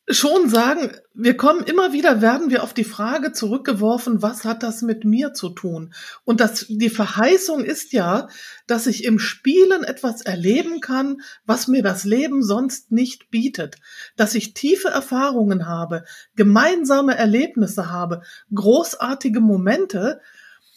[0.07, 4.83] schon sagen, wir kommen immer wieder, werden wir auf die Frage zurückgeworfen, was hat das
[4.83, 5.93] mit mir zu tun?
[6.25, 8.27] Und das, die Verheißung ist ja,
[8.67, 13.77] dass ich im Spielen etwas erleben kann, was mir das Leben sonst nicht bietet.
[14.15, 16.03] Dass ich tiefe Erfahrungen habe,
[16.35, 18.21] gemeinsame Erlebnisse habe,
[18.53, 20.21] großartige Momente,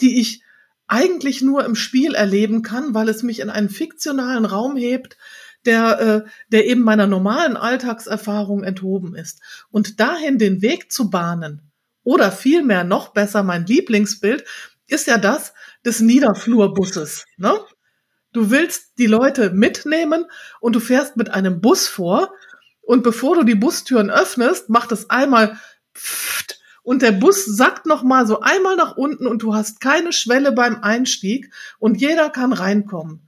[0.00, 0.42] die ich
[0.86, 5.18] eigentlich nur im Spiel erleben kann, weil es mich in einen fiktionalen Raum hebt,
[5.66, 9.40] der, äh, der eben meiner normalen Alltagserfahrung enthoben ist.
[9.70, 11.62] Und dahin den Weg zu bahnen,
[12.04, 14.44] oder vielmehr noch besser mein Lieblingsbild,
[14.86, 15.52] ist ja das
[15.84, 17.26] des Niederflurbusses.
[17.36, 17.52] Ne?
[18.32, 20.24] Du willst die Leute mitnehmen
[20.60, 22.32] und du fährst mit einem Bus vor
[22.80, 25.58] und bevor du die Bustüren öffnest, macht es einmal
[25.94, 30.10] pfft, und der Bus sackt noch mal so einmal nach unten und du hast keine
[30.10, 33.27] Schwelle beim Einstieg und jeder kann reinkommen.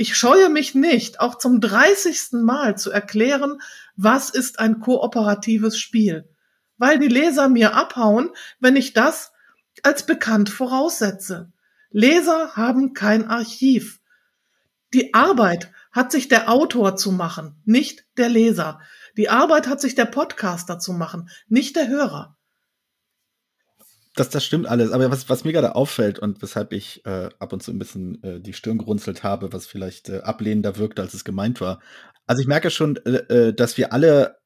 [0.00, 2.40] Ich scheue mich nicht, auch zum 30.
[2.44, 3.60] Mal zu erklären,
[3.96, 6.28] was ist ein kooperatives Spiel,
[6.76, 8.30] weil die Leser mir abhauen,
[8.60, 9.32] wenn ich das
[9.82, 11.50] als bekannt voraussetze.
[11.90, 14.00] Leser haben kein Archiv.
[14.94, 18.78] Die Arbeit hat sich der Autor zu machen, nicht der Leser.
[19.16, 22.37] Die Arbeit hat sich der Podcaster zu machen, nicht der Hörer
[24.18, 24.90] das, das stimmt alles.
[24.90, 28.22] Aber was, was mir gerade auffällt und weshalb ich äh, ab und zu ein bisschen
[28.22, 31.80] äh, die Stirn gerunzelt habe, was vielleicht äh, ablehnender wirkte, als es gemeint war.
[32.26, 34.36] Also ich merke schon, äh, äh, dass wir alle,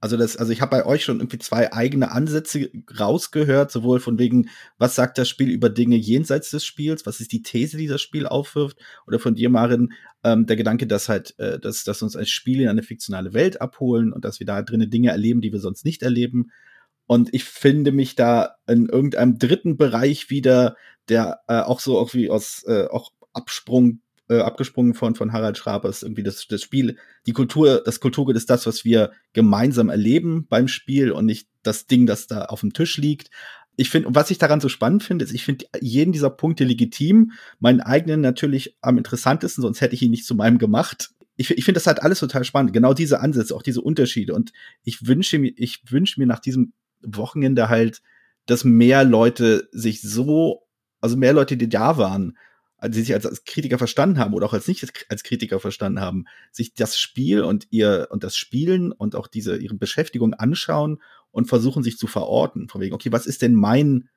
[0.00, 4.18] also das, also ich habe bei euch schon irgendwie zwei eigene Ansätze rausgehört, sowohl von
[4.18, 7.86] wegen, was sagt das Spiel über Dinge jenseits des Spiels, was ist die These, die
[7.86, 9.92] das Spiel aufwirft, oder von dir, Marin,
[10.24, 13.60] ähm, der Gedanke, dass halt, äh, dass, dass uns als Spiel in eine fiktionale Welt
[13.60, 16.50] abholen und dass wir da drinnen Dinge erleben, die wir sonst nicht erleben.
[17.10, 20.76] Und ich finde mich da in irgendeinem dritten Bereich wieder,
[21.08, 26.04] der äh, auch so irgendwie aus äh, auch Absprung, äh, abgesprungen von, von Harald Schrapers,
[26.04, 30.68] irgendwie das, das Spiel, die Kultur, das Kulturgut ist das, was wir gemeinsam erleben beim
[30.68, 33.32] Spiel und nicht das Ding, das da auf dem Tisch liegt.
[33.74, 37.32] Ich finde, was ich daran so spannend finde, ist, ich finde jeden dieser Punkte legitim,
[37.58, 41.64] meinen eigenen natürlich am interessantesten, sonst hätte ich ihn nicht zu meinem gemacht ich, ich
[41.64, 42.74] finde das halt alles total spannend.
[42.74, 44.34] Genau diese Ansätze, auch diese Unterschiede.
[44.34, 44.52] Und
[44.84, 48.02] ich wünsche mir, ich wünsche mir nach diesem Wochenende halt,
[48.46, 50.66] dass mehr Leute sich so,
[51.00, 52.36] also mehr Leute, die da waren,
[52.80, 56.00] also die sich als, als Kritiker verstanden haben oder auch als nicht als Kritiker verstanden
[56.00, 61.00] haben, sich das Spiel und ihr und das Spielen und auch diese ihre Beschäftigung anschauen
[61.30, 62.68] und versuchen sich zu verorten.
[62.68, 64.08] Von wegen, okay, was ist denn mein,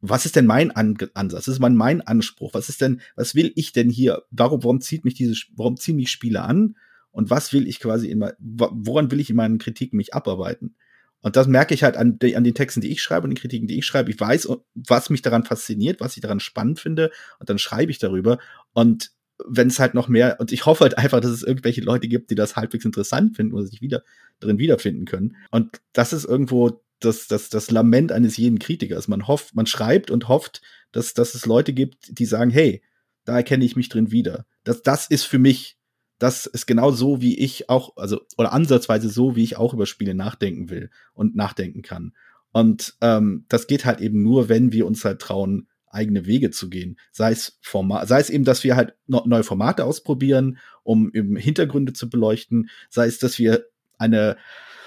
[0.00, 1.46] was ist denn mein An Ansatz?
[1.46, 2.54] Was ist mein, mein Anspruch?
[2.54, 4.22] Was ist denn, was will ich denn hier?
[4.30, 6.76] Warum, warum zieht mich diese, warum ziehen mich Spiele an?
[7.10, 10.76] Und was will ich quasi immer, woran will ich in meinen Kritiken mich abarbeiten?
[11.20, 13.66] Und das merke ich halt an, an, den Texten, die ich schreibe und den Kritiken,
[13.66, 14.10] die ich schreibe.
[14.10, 17.10] Ich weiß, was mich daran fasziniert, was ich daran spannend finde.
[17.40, 18.38] Und dann schreibe ich darüber.
[18.72, 19.10] Und
[19.46, 22.30] wenn es halt noch mehr, und ich hoffe halt einfach, dass es irgendwelche Leute gibt,
[22.30, 24.02] die das halbwegs interessant finden oder sich wieder
[24.40, 25.36] drin wiederfinden können.
[25.50, 29.08] Und das ist irgendwo das, das, das Lament eines jeden Kritikers.
[29.08, 32.82] Man hofft, man schreibt und hofft, dass, dass es Leute gibt, die sagen, hey,
[33.24, 34.46] da erkenne ich mich drin wieder.
[34.64, 35.77] Das, das ist für mich
[36.18, 39.86] das ist genau so, wie ich auch, also, oder ansatzweise so, wie ich auch über
[39.86, 42.12] Spiele nachdenken will und nachdenken kann.
[42.52, 46.68] Und ähm, das geht halt eben nur, wenn wir uns halt trauen, eigene Wege zu
[46.68, 46.98] gehen.
[47.12, 51.92] Sei es Format, sei es eben, dass wir halt neue Formate ausprobieren, um eben Hintergründe
[51.92, 53.64] zu beleuchten, sei es, dass wir
[53.96, 54.36] eine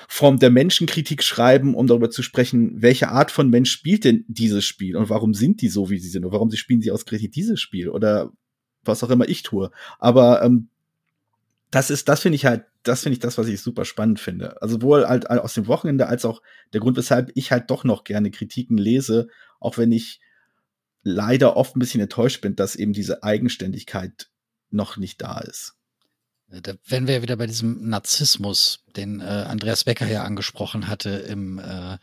[0.08, 4.66] Form der Menschenkritik schreiben, um darüber zu sprechen, welche Art von Mensch spielt denn dieses
[4.66, 7.36] Spiel und warum sind die so, wie sie sind und warum sie spielen sie ausgerechnet
[7.36, 8.32] dieses Spiel oder
[8.84, 9.72] was auch immer ich tue.
[10.00, 10.70] Aber ähm,
[11.72, 14.62] das ist, das finde ich halt, das finde ich das, was ich super spannend finde.
[14.62, 16.42] Also sowohl halt aus dem Wochenende als auch
[16.74, 19.30] der Grund, weshalb ich halt doch noch gerne Kritiken lese,
[19.60, 20.20] auch wenn ich
[21.04, 24.30] leider oft ein bisschen enttäuscht bin, dass eben diese Eigenständigkeit
[24.70, 25.74] noch nicht da ist.
[26.48, 31.10] Da wären wir ja wieder bei diesem Narzissmus, den äh, Andreas Becker ja angesprochen hatte
[31.10, 31.98] im äh,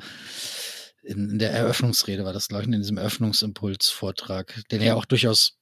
[1.02, 5.57] in, in der Eröffnungsrede, war das, glaube ich, in diesem Eröffnungsimpuls-Vortrag, den er auch durchaus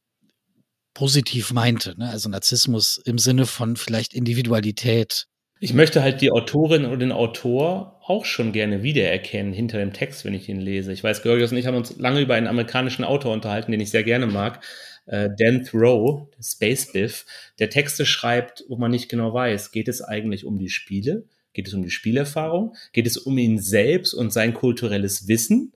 [0.96, 1.94] positiv meinte.
[1.98, 2.08] Ne?
[2.08, 5.26] Also Narzissmus im Sinne von vielleicht Individualität.
[5.60, 10.24] Ich möchte halt die Autorin oder den Autor auch schon gerne wiedererkennen hinter dem Text,
[10.24, 10.94] wenn ich ihn lese.
[10.94, 13.90] Ich weiß, Georgios und ich haben uns lange über einen amerikanischen Autor unterhalten, den ich
[13.90, 14.64] sehr gerne mag,
[15.04, 17.26] äh, Dan Thoreau, Space Biff,
[17.58, 21.24] der Texte schreibt, wo man nicht genau weiß, geht es eigentlich um die Spiele?
[21.52, 22.74] Geht es um die Spielerfahrung?
[22.94, 25.74] Geht es um ihn selbst und sein kulturelles Wissen?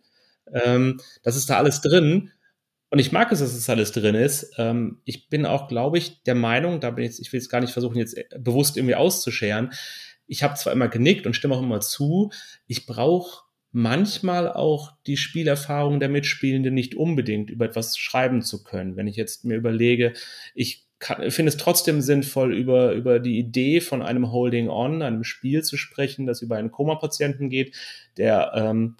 [0.50, 2.30] Ähm, das ist da alles drin.
[2.90, 4.52] Und ich mag es, dass es alles drin ist.
[4.58, 7.60] Ähm, ich bin auch, glaube ich, der Meinung, da bin ich, ich will es gar
[7.60, 9.70] nicht versuchen, jetzt bewusst irgendwie auszuscheren.
[10.26, 12.30] Ich habe zwar immer genickt und stimme auch immer zu,
[12.66, 18.96] ich brauche manchmal auch die Spielerfahrung der Mitspielenden nicht unbedingt über etwas schreiben zu können.
[18.96, 20.12] Wenn ich jetzt mir überlege,
[20.54, 25.62] ich finde es trotzdem sinnvoll, über, über die Idee von einem Holding On, einem Spiel
[25.62, 27.74] zu sprechen, das über einen Koma-Patienten geht,
[28.16, 28.96] der ähm,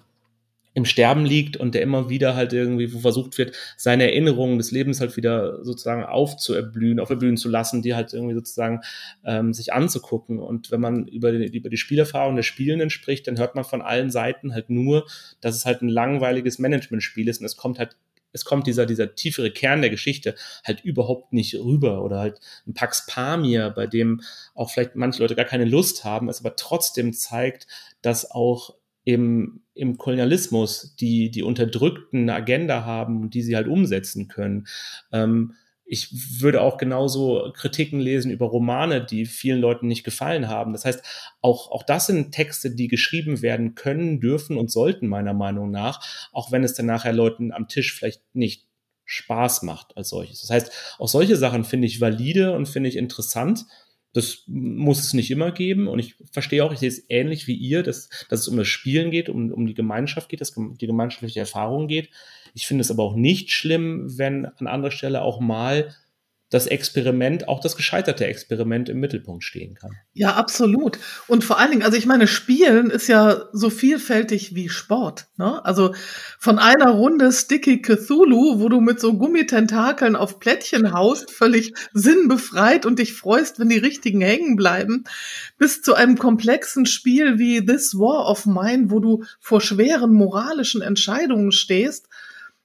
[0.73, 5.01] im Sterben liegt und der immer wieder halt irgendwie versucht wird, seine Erinnerungen des Lebens
[5.01, 8.81] halt wieder sozusagen aufzuerblühen, auferblühen zu lassen, die halt irgendwie sozusagen
[9.25, 10.39] ähm, sich anzugucken.
[10.39, 13.81] Und wenn man über die, über die Spielerfahrung der Spielenden spricht, dann hört man von
[13.81, 15.05] allen Seiten halt nur,
[15.41, 17.97] dass es halt ein langweiliges Managementspiel ist und es kommt halt
[18.33, 22.73] es kommt dieser, dieser tiefere Kern der Geschichte halt überhaupt nicht rüber oder halt ein
[22.73, 24.21] Pax Pamir, bei dem
[24.55, 27.67] auch vielleicht manche Leute gar keine Lust haben, es aber trotzdem zeigt,
[28.01, 33.67] dass auch im, im Kolonialismus, die die Unterdrückten eine Agenda haben und die sie halt
[33.67, 34.67] umsetzen können.
[35.11, 35.53] Ähm,
[35.91, 40.71] ich würde auch genauso Kritiken lesen über Romane, die vielen Leuten nicht gefallen haben.
[40.71, 41.03] Das heißt,
[41.41, 45.99] auch, auch das sind Texte, die geschrieben werden können, dürfen und sollten meiner Meinung nach,
[46.31, 48.67] auch wenn es dann nachher Leuten am Tisch vielleicht nicht
[49.03, 50.39] Spaß macht als solches.
[50.39, 53.65] Das heißt, auch solche Sachen finde ich valide und finde ich interessant.
[54.13, 55.87] Das muss es nicht immer geben.
[55.87, 58.67] Und ich verstehe auch, ich sehe es ähnlich wie ihr, dass, dass es um das
[58.67, 62.09] Spielen geht, um, um die Gemeinschaft geht, dass die gemeinschaftliche Erfahrung geht.
[62.53, 65.95] Ich finde es aber auch nicht schlimm, wenn an anderer Stelle auch mal
[66.51, 69.91] das Experiment, auch das gescheiterte Experiment im Mittelpunkt stehen kann.
[70.11, 70.99] Ja, absolut.
[71.27, 75.27] Und vor allen Dingen, also ich meine, Spielen ist ja so vielfältig wie Sport.
[75.37, 75.63] Ne?
[75.63, 75.95] Also
[76.39, 82.85] von einer Runde Sticky Cthulhu, wo du mit so Gummitentakeln auf Plättchen haust, völlig sinnbefreit
[82.85, 85.05] und dich freust, wenn die richtigen hängen bleiben,
[85.57, 90.81] bis zu einem komplexen Spiel wie This War of Mine, wo du vor schweren moralischen
[90.81, 92.09] Entscheidungen stehst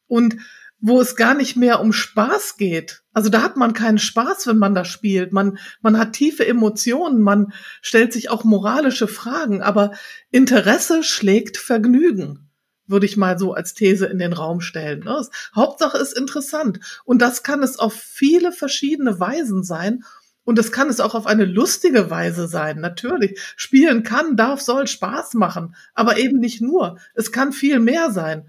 [0.09, 0.37] und
[0.79, 3.03] wo es gar nicht mehr um Spaß geht.
[3.13, 5.33] Also da hat man keinen Spaß, wenn man da spielt.
[5.33, 9.93] Man, man hat tiefe Emotionen, man stellt sich auch moralische Fragen, aber
[10.31, 12.51] Interesse schlägt Vergnügen,
[12.87, 15.01] würde ich mal so als These in den Raum stellen.
[15.01, 15.27] Ne?
[15.55, 16.81] Hauptsache ist interessant.
[17.05, 20.05] Und das kann es auf viele verschiedene Weisen sein.
[20.45, 23.41] Und es kann es auch auf eine lustige Weise sein, natürlich.
[23.57, 26.99] Spielen kann, darf, soll Spaß machen, aber eben nicht nur.
[27.15, 28.49] Es kann viel mehr sein.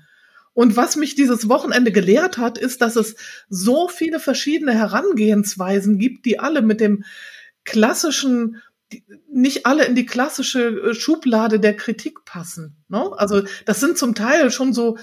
[0.58, 3.16] Und was mich dieses Wochenende gelehrt hat, ist, dass es
[3.48, 7.04] so viele verschiedene Herangehensweisen gibt, die alle mit dem
[7.64, 8.60] klassischen,
[9.32, 12.76] nicht alle in die klassische äh, Schublade der Kritik passen.
[12.90, 13.08] Ne?
[13.18, 14.98] Also das sind zum Teil schon so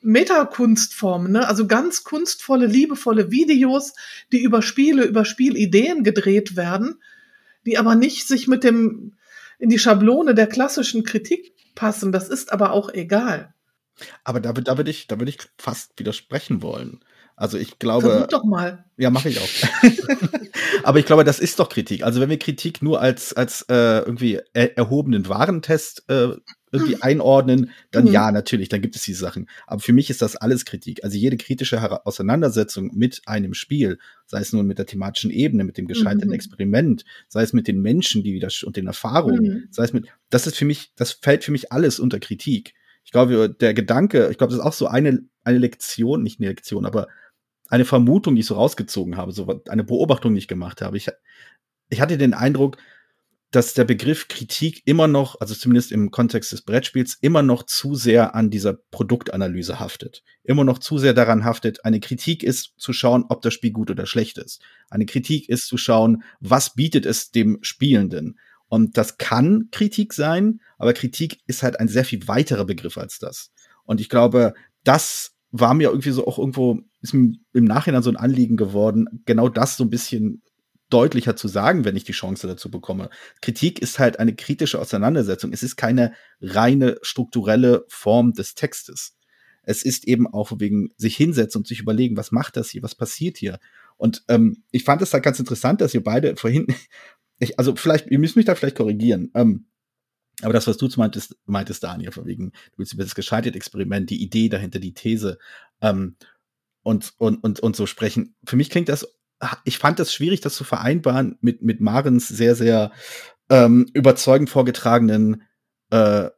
[0.00, 1.46] Metakunstformen, ne?
[1.46, 3.92] also ganz kunstvolle, liebevolle Videos,
[4.32, 7.02] die über Spiele, über Spielideen gedreht werden,
[7.66, 9.12] die aber nicht sich mit dem
[9.58, 12.12] in die Schablone der klassischen Kritik passen.
[12.12, 13.52] Das ist aber auch egal.
[14.24, 17.00] Aber da, da würde ich, da würde ich fast widersprechen wollen.
[17.36, 18.08] Also ich glaube.
[18.08, 18.84] Versuch doch mal.
[18.96, 19.48] Ja, mache ich auch.
[20.84, 22.02] Aber ich glaube, das ist doch Kritik.
[22.02, 26.30] Also wenn wir Kritik nur als als äh, irgendwie er erhobenen Warentest äh,
[26.72, 28.12] irgendwie einordnen, dann mhm.
[28.12, 29.48] ja, natürlich, dann gibt es diese Sachen.
[29.66, 31.04] Aber für mich ist das alles Kritik.
[31.04, 35.76] Also jede kritische Auseinandersetzung mit einem Spiel, sei es nun mit der thematischen Ebene, mit
[35.76, 36.34] dem gescheiterten mhm.
[36.34, 39.68] Experiment, sei es mit den Menschen, die wieder und den Erfahrungen, mhm.
[39.70, 42.72] sei es mit, das ist für mich, das fällt für mich alles unter Kritik
[43.06, 46.48] ich glaube, der Gedanke, ich glaube, das ist auch so eine, eine Lektion, nicht eine
[46.48, 47.06] Lektion, aber
[47.68, 50.96] eine Vermutung, die ich so rausgezogen habe, so eine Beobachtung, die ich gemacht habe.
[50.96, 51.08] Ich,
[51.88, 52.78] ich hatte den Eindruck,
[53.52, 57.94] dass der Begriff Kritik immer noch, also zumindest im Kontext des Brettspiels, immer noch zu
[57.94, 60.24] sehr an dieser Produktanalyse haftet.
[60.42, 61.84] Immer noch zu sehr daran haftet.
[61.84, 64.60] Eine Kritik ist zu schauen, ob das Spiel gut oder schlecht ist.
[64.90, 68.36] Eine Kritik ist zu schauen, was bietet es dem Spielenden.
[68.68, 73.18] Und das kann Kritik sein, aber Kritik ist halt ein sehr viel weiterer Begriff als
[73.18, 73.52] das.
[73.84, 78.10] Und ich glaube, das war mir irgendwie so auch irgendwo, ist mir im Nachhinein so
[78.10, 80.42] ein Anliegen geworden, genau das so ein bisschen
[80.90, 83.10] deutlicher zu sagen, wenn ich die Chance dazu bekomme.
[83.42, 85.52] Kritik ist halt eine kritische Auseinandersetzung.
[85.52, 89.16] Es ist keine reine strukturelle Form des Textes.
[89.62, 92.94] Es ist eben auch wegen sich hinsetzen und sich überlegen, was macht das hier, was
[92.94, 93.58] passiert hier.
[93.96, 96.66] Und ähm, ich fand es halt ganz interessant, dass ihr beide vorhin,
[97.38, 99.30] ich, also vielleicht, ihr müsst mich da vielleicht korrigieren.
[99.34, 99.66] Ähm,
[100.42, 104.10] aber das, was du meintest, meintest Daniel, von wegen, du willst über das gescheiterte Experiment,
[104.10, 105.38] die Idee dahinter, die These
[105.80, 106.16] ähm,
[106.82, 108.36] und, und, und, und so sprechen.
[108.44, 109.06] Für mich klingt das,
[109.64, 112.92] ich fand das schwierig, das zu vereinbaren mit, mit Marens sehr, sehr
[113.48, 115.42] ähm, überzeugend vorgetragenen
[115.90, 116.28] äh,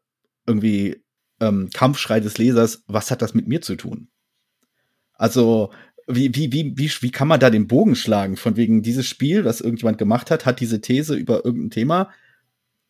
[0.46, 1.04] irgendwie
[1.40, 4.10] ähm, Kampfschrei des Lesers, was hat das mit mir zu tun?
[5.12, 5.72] Also,
[6.08, 8.36] wie, wie, wie, wie, wie kann man da den Bogen schlagen?
[8.36, 12.10] Von wegen dieses Spiel, was irgendjemand gemacht hat, hat diese These über irgendein Thema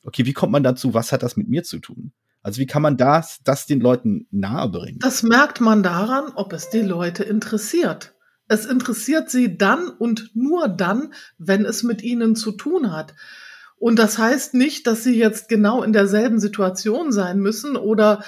[0.09, 2.12] okay, wie kommt man dazu, was hat das mit mir zu tun?
[2.42, 4.98] Also wie kann man das, das den Leuten nahe bringen?
[5.00, 8.14] Das merkt man daran, ob es die Leute interessiert.
[8.48, 13.14] Es interessiert sie dann und nur dann, wenn es mit ihnen zu tun hat.
[13.76, 18.24] Und das heißt nicht, dass sie jetzt genau in derselben Situation sein müssen oder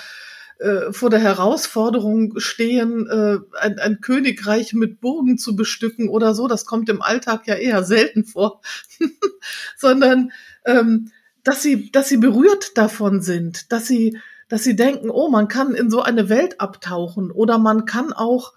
[0.60, 6.48] äh, vor der Herausforderung stehen, äh, ein, ein Königreich mit Burgen zu bestücken oder so.
[6.48, 8.60] Das kommt im Alltag ja eher selten vor,
[9.78, 10.32] sondern
[10.66, 11.12] ähm,
[11.44, 14.18] dass sie, dass sie berührt davon sind, dass sie,
[14.50, 18.52] dass sie denken, oh, man kann in so eine Welt abtauchen oder man kann auch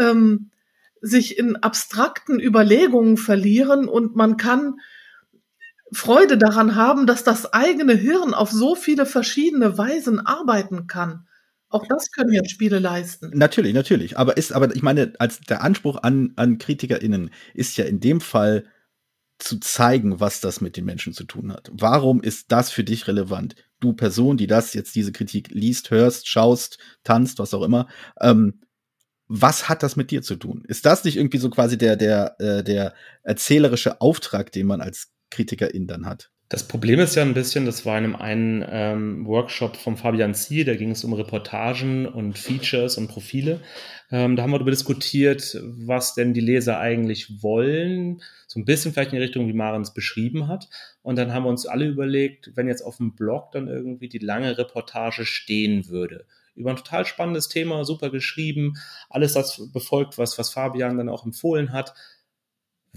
[0.00, 0.50] ähm,
[1.00, 4.80] sich in abstrakten Überlegungen verlieren und man kann
[5.92, 11.28] Freude daran haben, dass das eigene Hirn auf so viele verschiedene Weisen arbeiten kann.
[11.76, 13.30] Auch das können ja Spiele leisten.
[13.34, 14.16] Natürlich, natürlich.
[14.16, 18.22] Aber ist, aber ich meine, als der Anspruch an, an KritikerInnen ist ja in dem
[18.22, 18.64] Fall
[19.38, 21.70] zu zeigen, was das mit den Menschen zu tun hat.
[21.70, 23.56] Warum ist das für dich relevant?
[23.80, 27.88] Du Person, die das jetzt diese Kritik liest, hörst, schaust, tanzt, was auch immer.
[28.22, 28.62] Ähm,
[29.28, 30.64] was hat das mit dir zu tun?
[30.66, 35.12] Ist das nicht irgendwie so quasi der der äh, der erzählerische Auftrag, den man als
[35.30, 36.30] Kritikerin dann hat?
[36.48, 40.32] Das Problem ist ja ein bisschen, das war in einem einen ähm, Workshop vom Fabian
[40.32, 43.60] Ziel, da ging es um Reportagen und Features und Profile.
[44.12, 48.22] Ähm, da haben wir darüber diskutiert, was denn die Leser eigentlich wollen.
[48.46, 50.68] So ein bisschen vielleicht in die Richtung, wie Maren es beschrieben hat.
[51.02, 54.18] Und dann haben wir uns alle überlegt, wenn jetzt auf dem Blog dann irgendwie die
[54.18, 56.26] lange Reportage stehen würde.
[56.54, 58.74] Über ein total spannendes Thema, super geschrieben,
[59.10, 61.92] alles das befolgt, was, was Fabian dann auch empfohlen hat.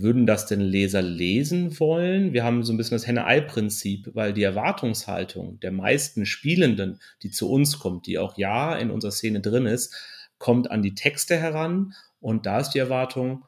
[0.02, 2.34] Würden das denn Leser lesen wollen?
[2.34, 7.50] Wir haben so ein bisschen das Henne-Ei-Prinzip, weil die Erwartungshaltung der meisten Spielenden, die zu
[7.50, 9.96] uns kommt, die auch ja in unserer Szene drin ist,
[10.38, 13.46] kommt an die Texte heran und da ist die Erwartung,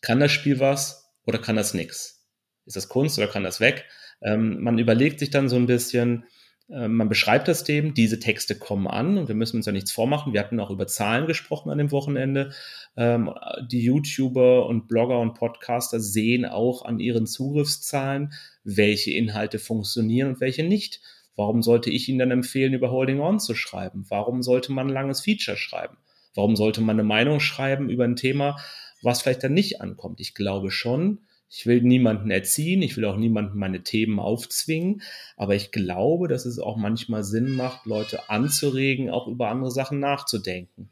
[0.00, 2.26] kann das Spiel was oder kann das nix?
[2.64, 3.84] Ist das Kunst oder kann das weg?
[4.22, 6.24] Ähm, man überlegt sich dann so ein bisschen,
[6.68, 10.32] man beschreibt das dem, diese Texte kommen an und wir müssen uns ja nichts vormachen.
[10.32, 12.52] Wir hatten auch über Zahlen gesprochen an dem Wochenende.
[12.96, 13.32] Ähm,
[13.70, 18.32] die YouTuber und Blogger und Podcaster sehen auch an ihren Zugriffszahlen,
[18.64, 21.00] welche Inhalte funktionieren und welche nicht.
[21.36, 24.04] Warum sollte ich Ihnen dann empfehlen, über Holding On zu schreiben?
[24.08, 25.98] Warum sollte man ein langes Feature schreiben?
[26.34, 28.56] Warum sollte man eine Meinung schreiben über ein Thema,
[29.02, 30.20] was vielleicht dann nicht ankommt?
[30.20, 35.02] Ich glaube schon, ich will niemanden erziehen, ich will auch niemanden meine Themen aufzwingen,
[35.36, 40.00] aber ich glaube, dass es auch manchmal Sinn macht, Leute anzuregen, auch über andere Sachen
[40.00, 40.90] nachzudenken.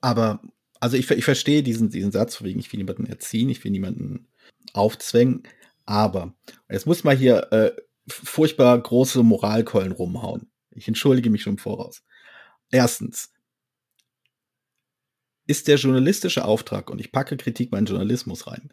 [0.00, 0.40] Aber,
[0.80, 4.26] also ich, ich verstehe diesen, diesen Satz, wegen ich will niemanden erziehen, ich will niemanden
[4.74, 5.44] aufzwängen,
[5.86, 6.34] aber
[6.68, 7.72] jetzt muss man hier äh,
[8.06, 10.50] furchtbar große Moralkeulen rumhauen.
[10.70, 12.02] Ich entschuldige mich schon im Voraus.
[12.70, 13.30] Erstens,
[15.46, 18.70] ist der journalistische Auftrag, und ich packe Kritik meinen Journalismus rein,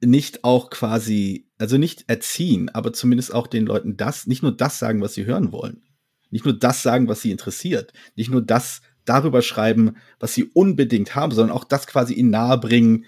[0.00, 4.78] nicht auch quasi, also nicht erziehen, aber zumindest auch den Leuten das, nicht nur das
[4.78, 5.82] sagen, was sie hören wollen.
[6.30, 7.92] Nicht nur das sagen, was sie interessiert.
[8.14, 13.06] Nicht nur das darüber schreiben, was sie unbedingt haben, sondern auch das quasi ihnen nahebringen,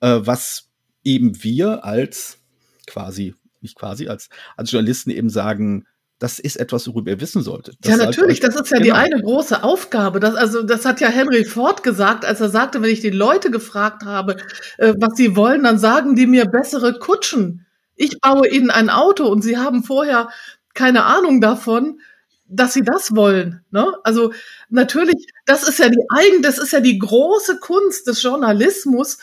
[0.00, 0.70] äh, was
[1.04, 2.38] eben wir als
[2.86, 5.86] quasi, nicht quasi, als, als Journalisten eben sagen,
[6.22, 7.76] das ist etwas, worüber ihr wissen solltet.
[7.80, 8.84] Das ja, natürlich, das ist ja genau.
[8.84, 10.20] die eine große Aufgabe.
[10.20, 13.50] Das, also, das hat ja Henry Ford gesagt, als er sagte, wenn ich die Leute
[13.50, 14.36] gefragt habe,
[14.78, 17.66] äh, was sie wollen, dann sagen die mir bessere Kutschen.
[17.96, 20.28] Ich baue ihnen ein Auto und sie haben vorher
[20.74, 22.00] keine Ahnung davon,
[22.46, 23.64] dass sie das wollen.
[23.72, 23.92] Ne?
[24.04, 24.32] Also
[24.70, 29.18] natürlich, das ist ja die eigen, das ist ja die große Kunst des Journalismus,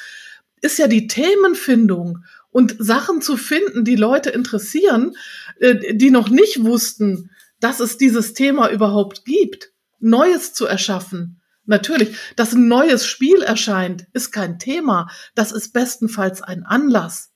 [0.62, 5.16] ist ja die Themenfindung und Sachen zu finden, die Leute interessieren,
[5.60, 11.42] äh, die noch nicht wussten, dass es dieses Thema überhaupt gibt, Neues zu erschaffen.
[11.66, 15.08] Natürlich, dass ein neues Spiel erscheint, ist kein Thema.
[15.36, 17.32] Das ist bestenfalls ein Anlass.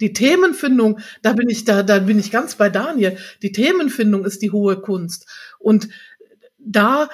[0.00, 3.18] Die Themenfindung, da bin ich da, da bin ich ganz bei Daniel.
[3.42, 5.26] Die Themenfindung ist die hohe Kunst
[5.58, 5.88] und
[6.58, 7.08] da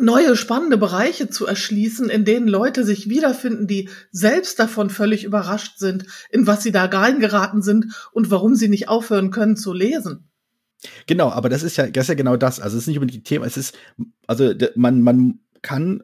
[0.00, 5.78] neue spannende Bereiche zu erschließen, in denen Leute sich wiederfinden, die selbst davon völlig überrascht
[5.78, 10.30] sind, in was sie da reingeraten sind und warum sie nicht aufhören können zu lesen.
[11.06, 12.60] Genau, aber das ist ja, das ist ja genau das.
[12.60, 13.76] Also es ist nicht unbedingt die Thema, es ist,
[14.26, 16.02] also man, man kann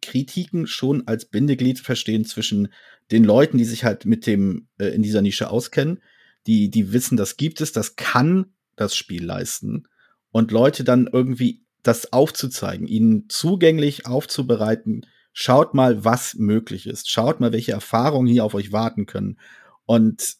[0.00, 2.68] Kritiken schon als Bindeglied verstehen zwischen
[3.10, 6.02] den Leuten, die sich halt mit dem äh, in dieser Nische auskennen,
[6.46, 9.84] die, die wissen, das gibt es, das kann das Spiel leisten
[10.30, 15.06] und Leute dann irgendwie das aufzuzeigen, ihnen zugänglich aufzubereiten.
[15.32, 17.10] Schaut mal, was möglich ist.
[17.10, 19.38] Schaut mal, welche Erfahrungen hier auf euch warten können.
[19.84, 20.36] Und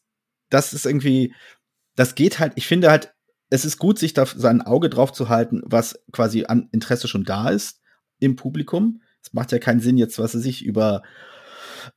[0.48, 1.34] das ist irgendwie,
[1.94, 3.12] das geht halt, ich finde halt,
[3.50, 7.24] es ist gut, sich da sein Auge drauf zu halten, was quasi an Interesse schon
[7.24, 7.80] da ist
[8.18, 9.02] im Publikum.
[9.22, 11.02] Es macht ja keinen Sinn, jetzt, was weiß ich, über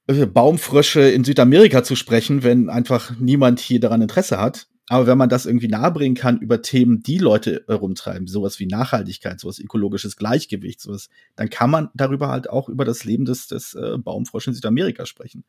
[0.05, 4.67] Baumfrösche in Südamerika zu sprechen, wenn einfach niemand hier daran Interesse hat.
[4.91, 9.39] Aber wenn man das irgendwie nahebringen kann über Themen, die Leute herumtreiben, sowas wie Nachhaltigkeit,
[9.39, 13.75] sowas ökologisches Gleichgewicht, sowas, dann kann man darüber halt auch über das Leben des, des
[13.75, 15.45] äh, Baumfrosch in Südamerika sprechen.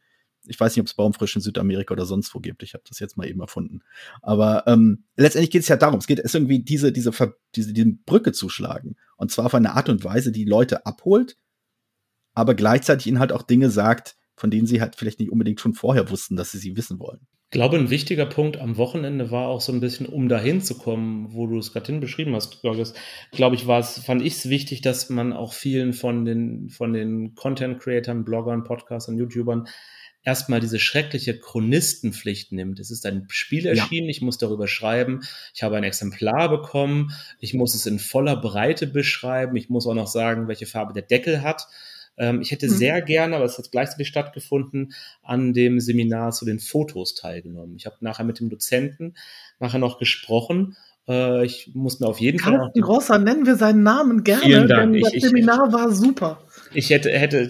[0.47, 2.63] Ich weiß nicht, ob es Baumfrosch in Südamerika oder sonst wo gibt.
[2.63, 3.81] Ich habe das jetzt mal eben erfunden.
[4.21, 7.11] Aber ähm, letztendlich geht es ja darum, es geht es irgendwie diese, diese,
[7.55, 8.97] diese, diese Brücke zu schlagen.
[9.17, 11.37] Und zwar auf eine Art und Weise, die Leute abholt,
[12.35, 15.75] aber gleichzeitig ihnen halt auch Dinge sagt, von denen sie halt vielleicht nicht unbedingt schon
[15.75, 17.21] vorher wussten, dass sie sie wissen wollen.
[17.51, 20.79] Ich glaube, ein wichtiger Punkt am Wochenende war auch so ein bisschen, um dahin zu
[20.79, 22.95] kommen, wo du es gerade hin beschrieben hast, Gorgis.
[23.33, 26.95] Glaube ich, war es, fand ich es wichtig, dass man auch vielen von den, von
[26.95, 29.69] den Content-Creatern, Bloggern, Podcastern, YouTubern
[30.23, 32.81] erstmal diese schreckliche Chronistenpflicht nimmt.
[32.81, 34.11] Es ist ein Spiel erschienen, ja.
[34.11, 35.21] ich muss darüber schreiben,
[35.55, 39.95] ich habe ein Exemplar bekommen, ich muss es in voller Breite beschreiben, ich muss auch
[39.95, 41.67] noch sagen, welche Farbe der Deckel hat.
[42.21, 42.73] Ähm, ich hätte mhm.
[42.73, 44.93] sehr gerne, aber es hat gleichzeitig stattgefunden,
[45.23, 47.75] an dem Seminar zu den Fotos teilgenommen.
[47.77, 49.15] Ich habe nachher mit dem Dozenten
[49.59, 50.77] nachher noch gesprochen.
[51.09, 52.59] Äh, ich muss mir auf jeden Fall.
[52.59, 54.93] Carsten Grosser, nennen wir seinen Namen gerne, Vielen Dank.
[54.93, 56.43] denn das ich, Seminar ich, war super.
[56.75, 57.49] Ich hätte, hätte,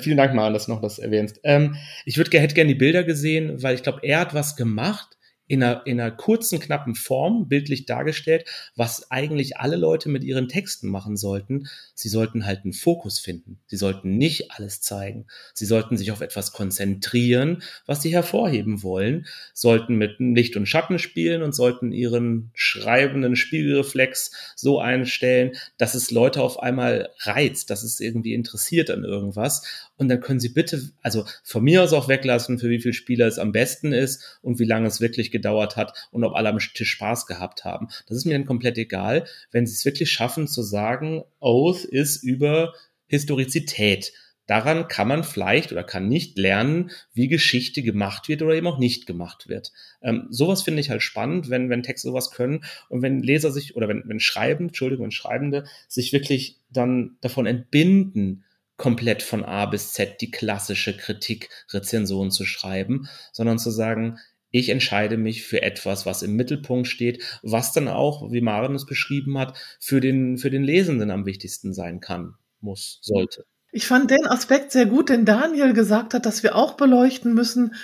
[0.00, 1.40] vielen Dank, Maren, dass du noch das erwähnst.
[1.42, 5.18] Ähm, ich würde hätte gerne die Bilder gesehen, weil ich glaube, er hat was gemacht,
[5.46, 10.48] in einer, in einer kurzen, knappen Form, bildlich dargestellt, was eigentlich alle Leute mit ihren
[10.48, 11.68] Texten machen sollten.
[11.94, 13.60] Sie sollten halt einen Fokus finden.
[13.66, 15.26] Sie sollten nicht alles zeigen.
[15.54, 20.98] Sie sollten sich auf etwas konzentrieren, was sie hervorheben wollen, sollten mit Licht und Schatten
[20.98, 27.82] spielen und sollten ihren schreibenden Spiegelreflex so einstellen, dass es Leute auf einmal reizt, dass
[27.82, 29.90] es irgendwie interessiert an irgendwas.
[30.02, 33.28] Und dann können Sie bitte, also von mir aus auch weglassen, für wie viele Spieler
[33.28, 36.58] es am besten ist und wie lange es wirklich gedauert hat und ob alle am
[36.58, 37.86] Tisch Spaß gehabt haben.
[38.08, 42.24] Das ist mir dann komplett egal, wenn Sie es wirklich schaffen zu sagen, Oath ist
[42.24, 42.74] über
[43.06, 44.12] Historizität.
[44.48, 48.80] Daran kann man vielleicht oder kann nicht lernen, wie Geschichte gemacht wird oder eben auch
[48.80, 49.70] nicht gemacht wird.
[50.02, 53.76] Ähm, sowas finde ich halt spannend, wenn, wenn Texte sowas können und wenn Leser sich
[53.76, 58.42] oder wenn, wenn Schreiben, Entschuldigung, wenn Schreibende sich wirklich dann davon entbinden,
[58.82, 64.18] komplett von A bis Z die klassische Kritik, Rezension zu schreiben, sondern zu sagen,
[64.50, 68.84] ich entscheide mich für etwas, was im Mittelpunkt steht, was dann auch, wie Maren es
[68.84, 73.44] beschrieben hat, für den, für den Lesenden am wichtigsten sein kann, muss, sollte.
[73.70, 77.76] Ich fand den Aspekt sehr gut, den Daniel gesagt hat, dass wir auch beleuchten müssen,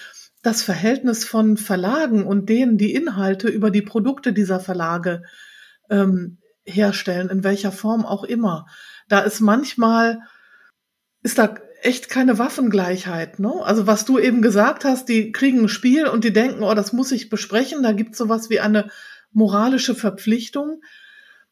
[0.43, 5.23] das Verhältnis von Verlagen und denen die Inhalte über die Produkte dieser Verlage
[5.91, 8.67] ähm, herstellen, in welcher Form auch immer.
[9.07, 10.23] Da ist manchmal
[11.29, 13.39] ist da echt keine Waffengleichheit.
[13.39, 13.53] Ne?
[13.63, 16.95] Also was du eben gesagt hast, die kriegen ein Spiel und die denken, oh, das
[16.95, 17.83] muss ich besprechen.
[17.83, 18.91] Da gibt es sowas wie eine
[19.31, 20.81] moralische Verpflichtung.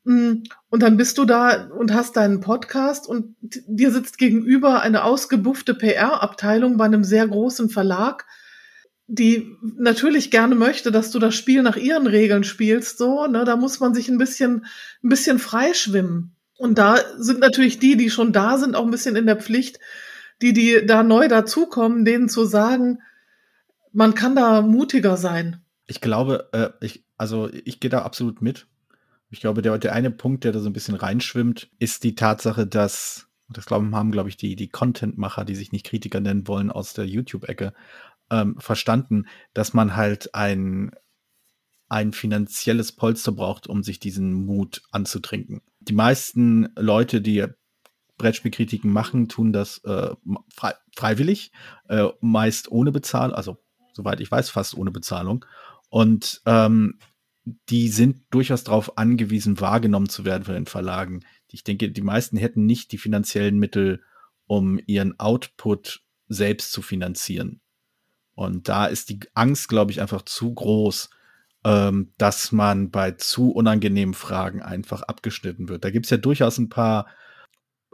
[0.04, 5.04] Mm, und dann bist du da und hast deinen Podcast und dir sitzt gegenüber eine
[5.04, 8.24] ausgebuffte PR-Abteilung bei einem sehr großen Verlag,
[9.06, 12.96] die natürlich gerne möchte, dass du das Spiel nach ihren Regeln spielst.
[12.96, 14.64] So, ne, da muss man sich ein bisschen,
[15.04, 16.35] ein bisschen freischwimmen.
[16.56, 19.78] Und da sind natürlich die, die schon da sind, auch ein bisschen in der Pflicht,
[20.42, 23.00] die, die da neu dazukommen, denen zu sagen,
[23.92, 25.62] man kann da mutiger sein.
[25.86, 28.66] Ich glaube, äh, ich, also ich gehe da absolut mit.
[29.30, 32.66] Ich glaube, der, der eine Punkt, der da so ein bisschen reinschwimmt, ist die Tatsache,
[32.66, 36.70] dass, das glauben, haben, glaube ich, die, die Contentmacher, die sich nicht Kritiker nennen wollen,
[36.70, 37.72] aus der YouTube-Ecke,
[38.30, 40.90] ähm, verstanden, dass man halt ein,
[41.88, 47.46] ein finanzielles Polster braucht, um sich diesen Mut anzutrinken die meisten Leute, die
[48.18, 50.14] Brettspielkritiken machen, tun das äh,
[50.54, 51.52] frei, freiwillig,
[51.88, 53.58] äh, meist ohne Bezahlung, also
[53.92, 55.44] soweit ich weiß, fast ohne Bezahlung.
[55.88, 56.98] Und ähm,
[57.68, 61.24] die sind durchaus darauf angewiesen, wahrgenommen zu werden von den Verlagen.
[61.48, 64.02] Ich denke, die meisten hätten nicht die finanziellen Mittel,
[64.46, 67.60] um ihren Output selbst zu finanzieren.
[68.34, 71.10] Und da ist die Angst, glaube ich, einfach zu groß,
[71.66, 75.84] ähm, dass man bei zu unangenehmen Fragen einfach abgeschnitten wird.
[75.84, 77.08] Da gibt es ja durchaus ein paar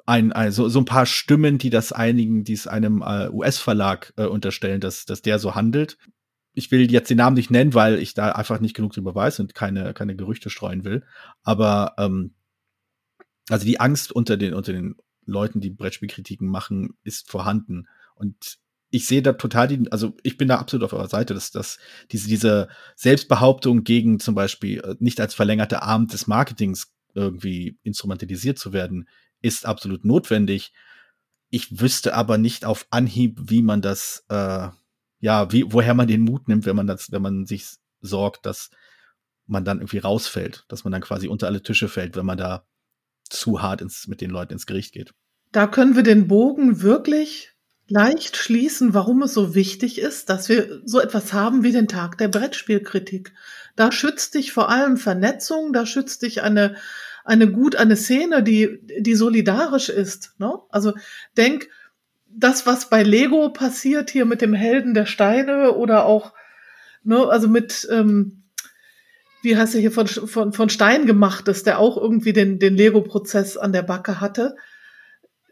[0.04, 4.26] ein, also so ein paar Stimmen, die das einigen, die es einem äh, US-Verlag äh,
[4.26, 5.96] unterstellen, dass, dass der so handelt.
[6.52, 9.40] Ich will jetzt den Namen nicht nennen, weil ich da einfach nicht genug drüber weiß
[9.40, 11.06] und keine, keine Gerüchte streuen will.
[11.42, 12.34] Aber ähm,
[13.48, 17.86] also die Angst unter den, unter den Leuten, die Brettspielkritiken machen, ist vorhanden.
[18.16, 18.58] Und
[18.92, 21.78] ich sehe da total die, also ich bin da absolut auf eurer Seite, dass, dass
[22.10, 28.58] diese, diese Selbstbehauptung gegen zum Beispiel äh, nicht als verlängerte Arm des Marketings irgendwie instrumentalisiert
[28.58, 29.08] zu werden,
[29.40, 30.74] ist absolut notwendig.
[31.48, 34.68] Ich wüsste aber nicht auf Anhieb, wie man das, äh,
[35.20, 37.64] ja, wie, woher man den Mut nimmt, wenn man das, wenn man sich
[38.02, 38.70] sorgt, dass
[39.46, 42.66] man dann irgendwie rausfällt, dass man dann quasi unter alle Tische fällt, wenn man da
[43.24, 45.14] zu hart ins, mit den Leuten ins Gericht geht.
[45.50, 47.51] Da können wir den Bogen wirklich
[47.92, 52.16] leicht schließen, warum es so wichtig ist, dass wir so etwas haben wie den Tag
[52.16, 53.32] der Brettspielkritik.
[53.76, 56.76] Da schützt dich vor allem Vernetzung, da schützt dich eine
[57.24, 60.34] eine gut, eine Szene, die, die solidarisch ist.
[60.38, 60.58] Ne?
[60.70, 60.92] Also
[61.36, 61.68] denk,
[62.28, 66.32] das, was bei Lego passiert hier mit dem Helden der Steine oder auch,
[67.04, 68.42] ne, also mit, ähm,
[69.42, 72.74] wie heißt er hier, von, von, von Stein gemacht ist, der auch irgendwie den, den
[72.74, 74.56] Lego-Prozess an der Backe hatte.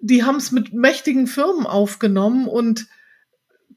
[0.01, 2.87] Die haben es mit mächtigen Firmen aufgenommen und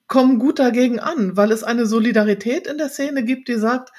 [0.07, 3.91] kommen gut dagegen an, weil es eine Solidarität in der Szene gibt, die sagt,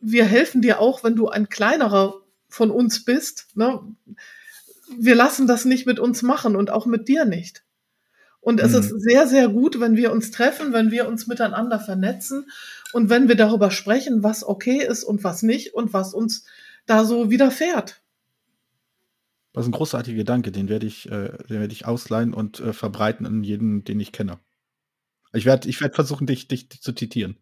[0.00, 2.14] wir helfen dir auch, wenn du ein kleinerer
[2.48, 3.48] von uns bist.
[3.54, 3.80] Ne?
[4.98, 7.64] Wir lassen das nicht mit uns machen und auch mit dir nicht.
[8.40, 8.78] Und es mhm.
[8.78, 12.48] ist sehr, sehr gut, wenn wir uns treffen, wenn wir uns miteinander vernetzen
[12.92, 16.44] und wenn wir darüber sprechen, was okay ist und was nicht und was uns
[16.86, 18.00] da so widerfährt.
[19.56, 22.74] Das ist ein großartiger Gedanke, den werde ich, äh, den werde ich ausleihen und äh,
[22.74, 24.38] verbreiten an jeden, den ich kenne.
[25.32, 27.38] Ich werde ich werd versuchen, dich, dich, zu zitieren.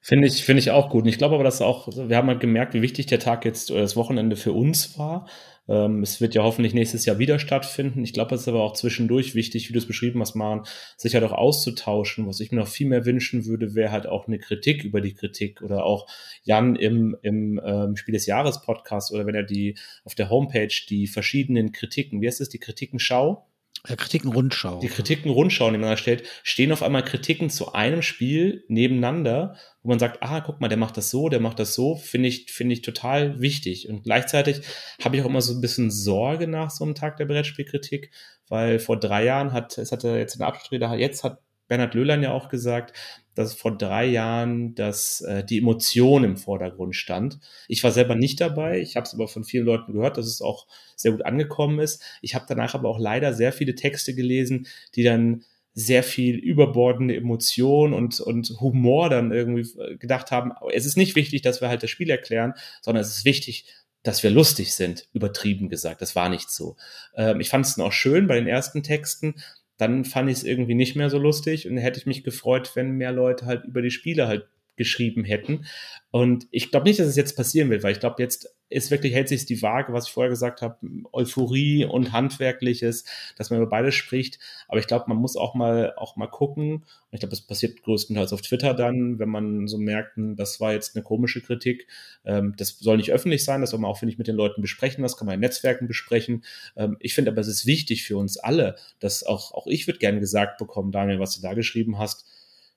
[0.00, 1.04] Finde ich, finde ich auch gut.
[1.04, 3.70] Und ich glaube aber, dass auch, wir haben halt gemerkt, wie wichtig der Tag jetzt
[3.70, 5.28] oder das Wochenende für uns war.
[5.68, 8.04] Ähm, es wird ja hoffentlich nächstes Jahr wieder stattfinden.
[8.04, 10.62] Ich glaube, es ist aber auch zwischendurch wichtig, wie du es beschrieben hast, Maren,
[10.96, 12.26] sich halt auch auszutauschen.
[12.26, 15.14] Was ich mir noch viel mehr wünschen würde, wäre halt auch eine Kritik über die
[15.14, 16.06] Kritik oder auch
[16.44, 20.74] Jan im, im ähm, Spiel des Jahres Podcast oder wenn er die auf der Homepage
[20.88, 23.46] die verschiedenen Kritiken, wie heißt es, die Kritikenschau?
[23.88, 24.80] Ja, Kritiken-Rundschau.
[24.80, 29.98] Die Kritiken-Rundschau, die man erstellt, stehen auf einmal Kritiken zu einem Spiel nebeneinander, wo man
[29.98, 32.72] sagt, ah, guck mal, der macht das so, der macht das so, finde ich, finde
[32.72, 33.88] ich total wichtig.
[33.88, 34.62] Und gleichzeitig
[35.02, 38.10] habe ich auch immer so ein bisschen Sorge nach so einem Tag der Brettspielkritik,
[38.48, 41.38] weil vor drei Jahren hat, es hatte jetzt eine Abschlussrede, jetzt hat
[41.68, 42.92] Bernhard Löhlein ja auch gesagt,
[43.34, 47.38] dass vor drei Jahren dass äh, die Emotion im Vordergrund stand.
[47.68, 50.40] Ich war selber nicht dabei, ich habe es aber von vielen Leuten gehört, dass es
[50.40, 52.02] auch sehr gut angekommen ist.
[52.22, 55.44] Ich habe danach aber auch leider sehr viele Texte gelesen, die dann
[55.74, 61.14] sehr viel überbordende Emotion und, und Humor dann irgendwie äh, gedacht haben, es ist nicht
[61.16, 63.66] wichtig, dass wir halt das Spiel erklären, sondern es ist wichtig,
[64.02, 66.00] dass wir lustig sind, übertrieben gesagt.
[66.00, 66.76] Das war nicht so.
[67.14, 69.34] Ähm, ich fand es auch schön bei den ersten Texten,
[69.78, 72.92] dann fand ich es irgendwie nicht mehr so lustig und hätte ich mich gefreut, wenn
[72.92, 75.66] mehr Leute halt über die Spiele halt geschrieben hätten.
[76.10, 79.14] Und ich glaube nicht, dass es jetzt passieren wird, weil ich glaube, jetzt ist wirklich,
[79.14, 80.76] hält sich die Waage, was ich vorher gesagt habe,
[81.12, 83.04] Euphorie und Handwerkliches,
[83.36, 84.38] dass man über beides spricht.
[84.66, 86.74] Aber ich glaube, man muss auch mal, auch mal gucken.
[86.74, 90.60] Und ich glaube, das passiert größtenteils auf Twitter dann, wenn man so merkt, hm, das
[90.60, 91.86] war jetzt eine komische Kritik.
[92.24, 94.62] Ähm, das soll nicht öffentlich sein, das soll man auch, finde ich, mit den Leuten
[94.62, 95.02] besprechen.
[95.02, 96.42] Das kann man in Netzwerken besprechen.
[96.76, 100.00] Ähm, ich finde aber, es ist wichtig für uns alle, dass auch, auch ich würde
[100.00, 102.26] gerne gesagt bekommen, Daniel, was du da geschrieben hast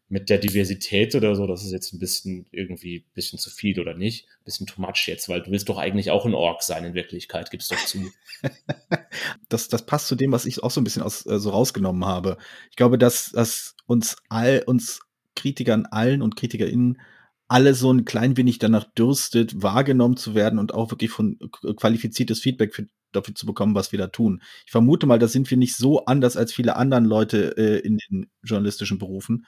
[0.10, 3.80] mit der Diversität oder so, das ist jetzt ein bisschen irgendwie ein bisschen zu viel
[3.80, 6.64] oder nicht, ein bisschen too much jetzt, weil du willst doch eigentlich auch ein Ork
[6.64, 8.12] sein in Wirklichkeit, gibst doch zu.
[9.49, 12.05] das, das passt zu dem, was ich auch so ein bisschen aus, äh, so rausgenommen
[12.05, 12.38] habe.
[12.72, 15.01] Ich glaube, dass, dass uns all, uns
[15.36, 16.99] Kritikern allen und KritikerInnen
[17.47, 21.39] alle so ein klein wenig danach dürstet, wahrgenommen zu werden und auch wirklich von
[21.76, 24.41] qualifiziertes Feedback für, dafür zu bekommen, was wir da tun.
[24.66, 27.97] Ich vermute mal, da sind wir nicht so anders als viele anderen Leute äh, in
[27.97, 29.47] den journalistischen Berufen.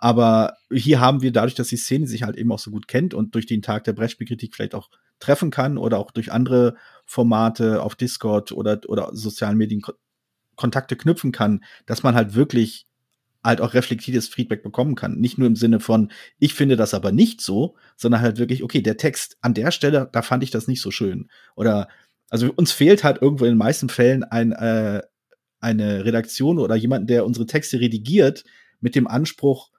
[0.00, 3.14] Aber hier haben wir dadurch, dass die Szene sich halt eben auch so gut kennt
[3.14, 4.90] und durch den Tag der Brettspielkritik vielleicht auch
[5.20, 6.76] treffen kann oder auch durch andere
[7.06, 9.82] Formate auf Discord oder, oder sozialen Medien
[10.56, 12.86] Kontakte knüpfen kann, dass man halt wirklich
[13.42, 15.20] halt auch reflektiertes Feedback bekommen kann.
[15.20, 18.80] Nicht nur im Sinne von, ich finde das aber nicht so, sondern halt wirklich, okay,
[18.80, 21.28] der Text an der Stelle, da fand ich das nicht so schön.
[21.54, 21.88] Oder,
[22.30, 25.02] also uns fehlt halt irgendwo in den meisten Fällen ein, äh,
[25.60, 28.44] eine Redaktion oder jemand, der unsere Texte redigiert,
[28.80, 29.70] mit dem Anspruch,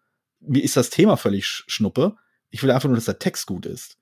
[0.48, 2.16] mir ist das Thema völlig schnuppe.
[2.50, 3.98] Ich will einfach nur, dass der Text gut ist.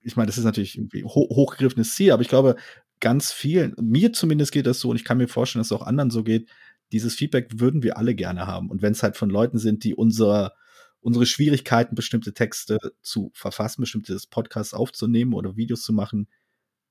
[0.00, 2.56] Ich meine, das ist natürlich irgendwie ho hochgegriffenes Ziel, aber ich glaube,
[3.00, 5.86] ganz vielen, mir zumindest geht das so und ich kann mir vorstellen, dass es auch
[5.86, 6.48] anderen so geht,
[6.92, 8.70] dieses Feedback würden wir alle gerne haben.
[8.70, 10.54] Und wenn es halt von Leuten sind, die unser,
[11.00, 16.28] unsere Schwierigkeiten, bestimmte Texte zu verfassen, bestimmte Podcasts aufzunehmen oder Videos zu machen,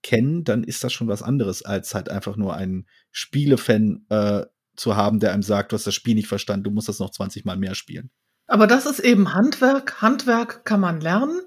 [0.01, 4.45] kennen, dann ist das schon was anderes, als halt einfach nur einen Spielefan äh,
[4.75, 7.11] zu haben, der einem sagt, du hast das Spiel nicht verstanden, du musst das noch
[7.11, 8.09] 20 Mal mehr spielen.
[8.51, 10.01] Aber das ist eben Handwerk.
[10.01, 11.39] Handwerk kann man lernen.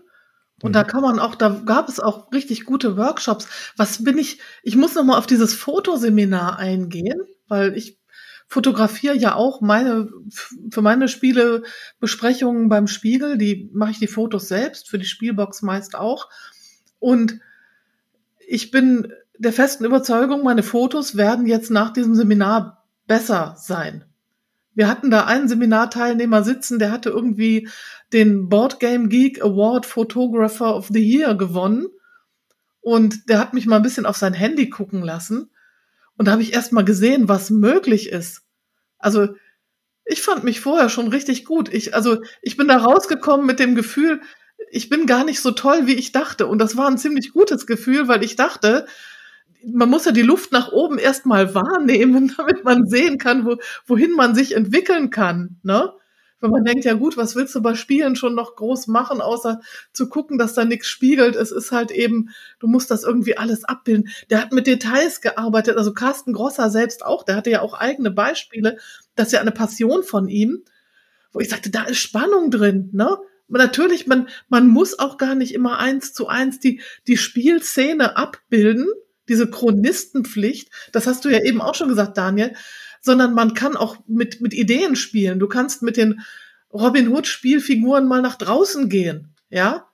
[0.62, 0.72] Und mhm.
[0.72, 3.46] da kann man auch, da gab es auch richtig gute Workshops.
[3.76, 7.98] Was bin ich, ich muss noch mal auf dieses Fotoseminar eingehen, weil ich
[8.46, 10.08] fotografiere ja auch meine,
[10.70, 15.96] für meine Spielebesprechungen beim Spiegel, die mache ich die Fotos selbst, für die Spielbox meist
[15.96, 16.30] auch.
[17.00, 17.38] Und
[18.38, 24.06] ich bin der festen Überzeugung, meine Fotos werden jetzt nach diesem Seminar besser sein.
[24.74, 27.68] Wir hatten da einen Seminarteilnehmer sitzen, der hatte irgendwie
[28.12, 31.88] den Board Game Geek Award Photographer of the Year gewonnen.
[32.80, 35.50] Und der hat mich mal ein bisschen auf sein Handy gucken lassen.
[36.16, 38.42] Und da habe ich erst mal gesehen, was möglich ist.
[38.98, 39.28] Also
[40.04, 41.72] ich fand mich vorher schon richtig gut.
[41.72, 44.20] Ich, also ich bin da rausgekommen mit dem Gefühl,
[44.70, 46.46] ich bin gar nicht so toll, wie ich dachte.
[46.46, 48.86] Und das war ein ziemlich gutes Gefühl, weil ich dachte,
[49.72, 53.56] man muss ja die Luft nach oben erstmal wahrnehmen, damit man sehen kann, wo,
[53.86, 55.56] wohin man sich entwickeln kann.
[55.62, 55.92] Ne?
[56.40, 59.60] Wenn man denkt, ja gut, was willst du bei Spielen schon noch groß machen, außer
[59.92, 61.36] zu gucken, dass da nichts spiegelt.
[61.36, 64.10] Es ist halt eben, du musst das irgendwie alles abbilden.
[64.28, 68.10] Der hat mit Details gearbeitet, also Carsten Grosser selbst auch, der hatte ja auch eigene
[68.10, 68.76] Beispiele.
[69.14, 70.64] Das ist ja eine Passion von ihm,
[71.32, 73.16] wo ich sagte, da ist Spannung drin, ne?
[73.48, 78.86] Natürlich, man, man muss auch gar nicht immer eins zu eins die, die Spielszene abbilden,
[79.28, 82.54] diese Chronistenpflicht, das hast du ja eben auch schon gesagt, Daniel,
[83.00, 85.38] sondern man kann auch mit, mit Ideen spielen.
[85.38, 86.22] Du kannst mit den
[86.72, 89.88] Robin Hood Spielfiguren mal nach draußen gehen, ja?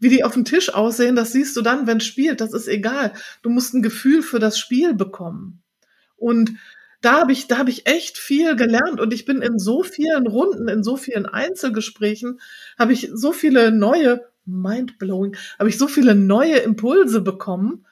[0.00, 2.68] Wie die auf dem Tisch aussehen, das siehst du dann, wenn es spielt, das ist
[2.68, 3.14] egal.
[3.42, 5.62] Du musst ein Gefühl für das Spiel bekommen.
[6.16, 6.52] Und
[7.00, 10.26] da habe ich, da habe ich echt viel gelernt und ich bin in so vielen
[10.26, 12.40] Runden, in so vielen Einzelgesprächen,
[12.78, 17.86] habe ich so viele neue, mindblowing, habe ich so viele neue Impulse bekommen,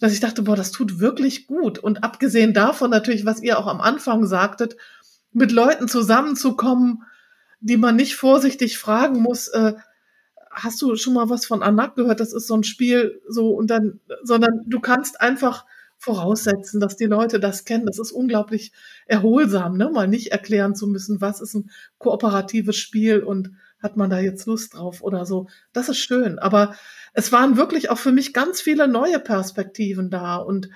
[0.00, 1.78] dass ich dachte, boah, das tut wirklich gut.
[1.78, 4.76] Und abgesehen davon natürlich, was ihr auch am Anfang sagtet,
[5.32, 7.02] mit Leuten zusammenzukommen,
[7.60, 9.74] die man nicht vorsichtig fragen muss, äh,
[10.50, 12.20] hast du schon mal was von Anak gehört?
[12.20, 15.64] Das ist so ein Spiel, so und dann, sondern du kannst einfach
[15.98, 17.86] voraussetzen, dass die Leute das kennen.
[17.86, 18.72] Das ist unglaublich
[19.06, 19.90] erholsam, ne?
[19.90, 23.50] mal nicht erklären zu müssen, was ist ein kooperatives Spiel und
[23.82, 25.48] hat man da jetzt Lust drauf oder so.
[25.72, 26.38] Das ist schön.
[26.38, 26.74] Aber
[27.18, 30.70] es waren wirklich auch für mich ganz viele neue Perspektiven da und,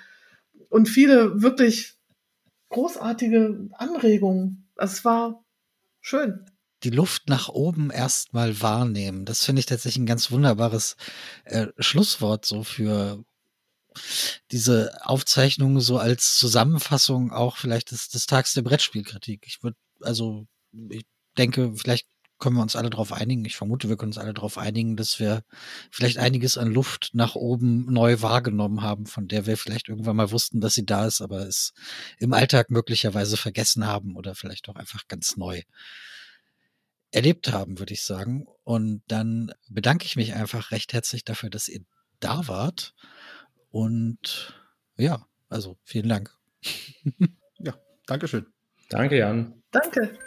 [0.68, 1.95] und viele wirklich
[2.68, 4.68] großartige Anregungen.
[4.76, 5.45] Es war
[6.01, 6.47] schön
[6.82, 9.24] die Luft nach oben erstmal wahrnehmen.
[9.24, 10.97] Das finde ich tatsächlich ein ganz wunderbares
[11.45, 13.22] äh, Schlusswort so für
[14.51, 19.45] diese Aufzeichnung so als Zusammenfassung auch vielleicht des, des Tags der Brettspielkritik.
[19.47, 20.49] Ich würde, also
[20.90, 21.05] ich
[21.38, 22.09] denke, vielleicht
[22.43, 23.45] können wir uns alle darauf einigen.
[23.45, 25.45] Ich vermute, wir können uns alle darauf einigen, dass wir
[25.93, 30.32] vielleicht einiges an Luft nach oben neu wahrgenommen haben, von der wir vielleicht irgendwann mal
[30.32, 31.72] wussten, dass sie da ist, aber es
[32.18, 35.62] im Alltag möglicherweise vergessen haben oder vielleicht auch einfach ganz neu
[37.12, 38.47] erlebt haben, würde ich sagen.
[38.64, 41.82] Und dann bedanke ich mich einfach recht herzlich dafür, dass ihr
[42.18, 42.93] da wart.
[43.70, 44.53] Und
[44.97, 46.36] ja, also vielen Dank.
[47.59, 47.74] ja,
[48.07, 48.47] Dankeschön.
[48.88, 49.62] Danke, Jan.
[49.70, 50.18] Danke.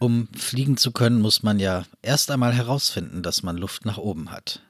[0.00, 4.30] Um fliegen zu können, muss man ja erst einmal herausfinden, dass man Luft nach oben
[4.30, 4.62] hat.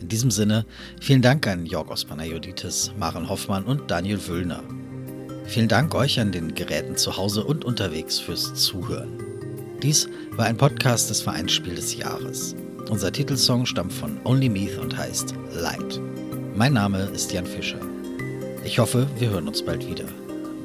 [0.00, 0.66] In diesem Sinne,
[1.00, 4.62] vielen Dank an Jorgos Panayoditis, Maren Hoffmann und Daniel Wöllner.
[5.46, 9.22] Vielen Dank euch an den Geräten zu Hause und unterwegs fürs Zuhören.
[9.82, 12.56] Dies war ein Podcast des Vereinsspiel des Jahres.
[12.90, 16.00] Unser Titelsong stammt von Only Meath und heißt Light.
[16.56, 17.80] Mein Name ist Jan Fischer.
[18.64, 20.06] Ich hoffe, wir hören uns bald wieder.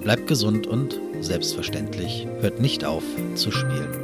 [0.01, 3.03] Bleibt gesund und selbstverständlich hört nicht auf
[3.35, 4.02] zu spielen.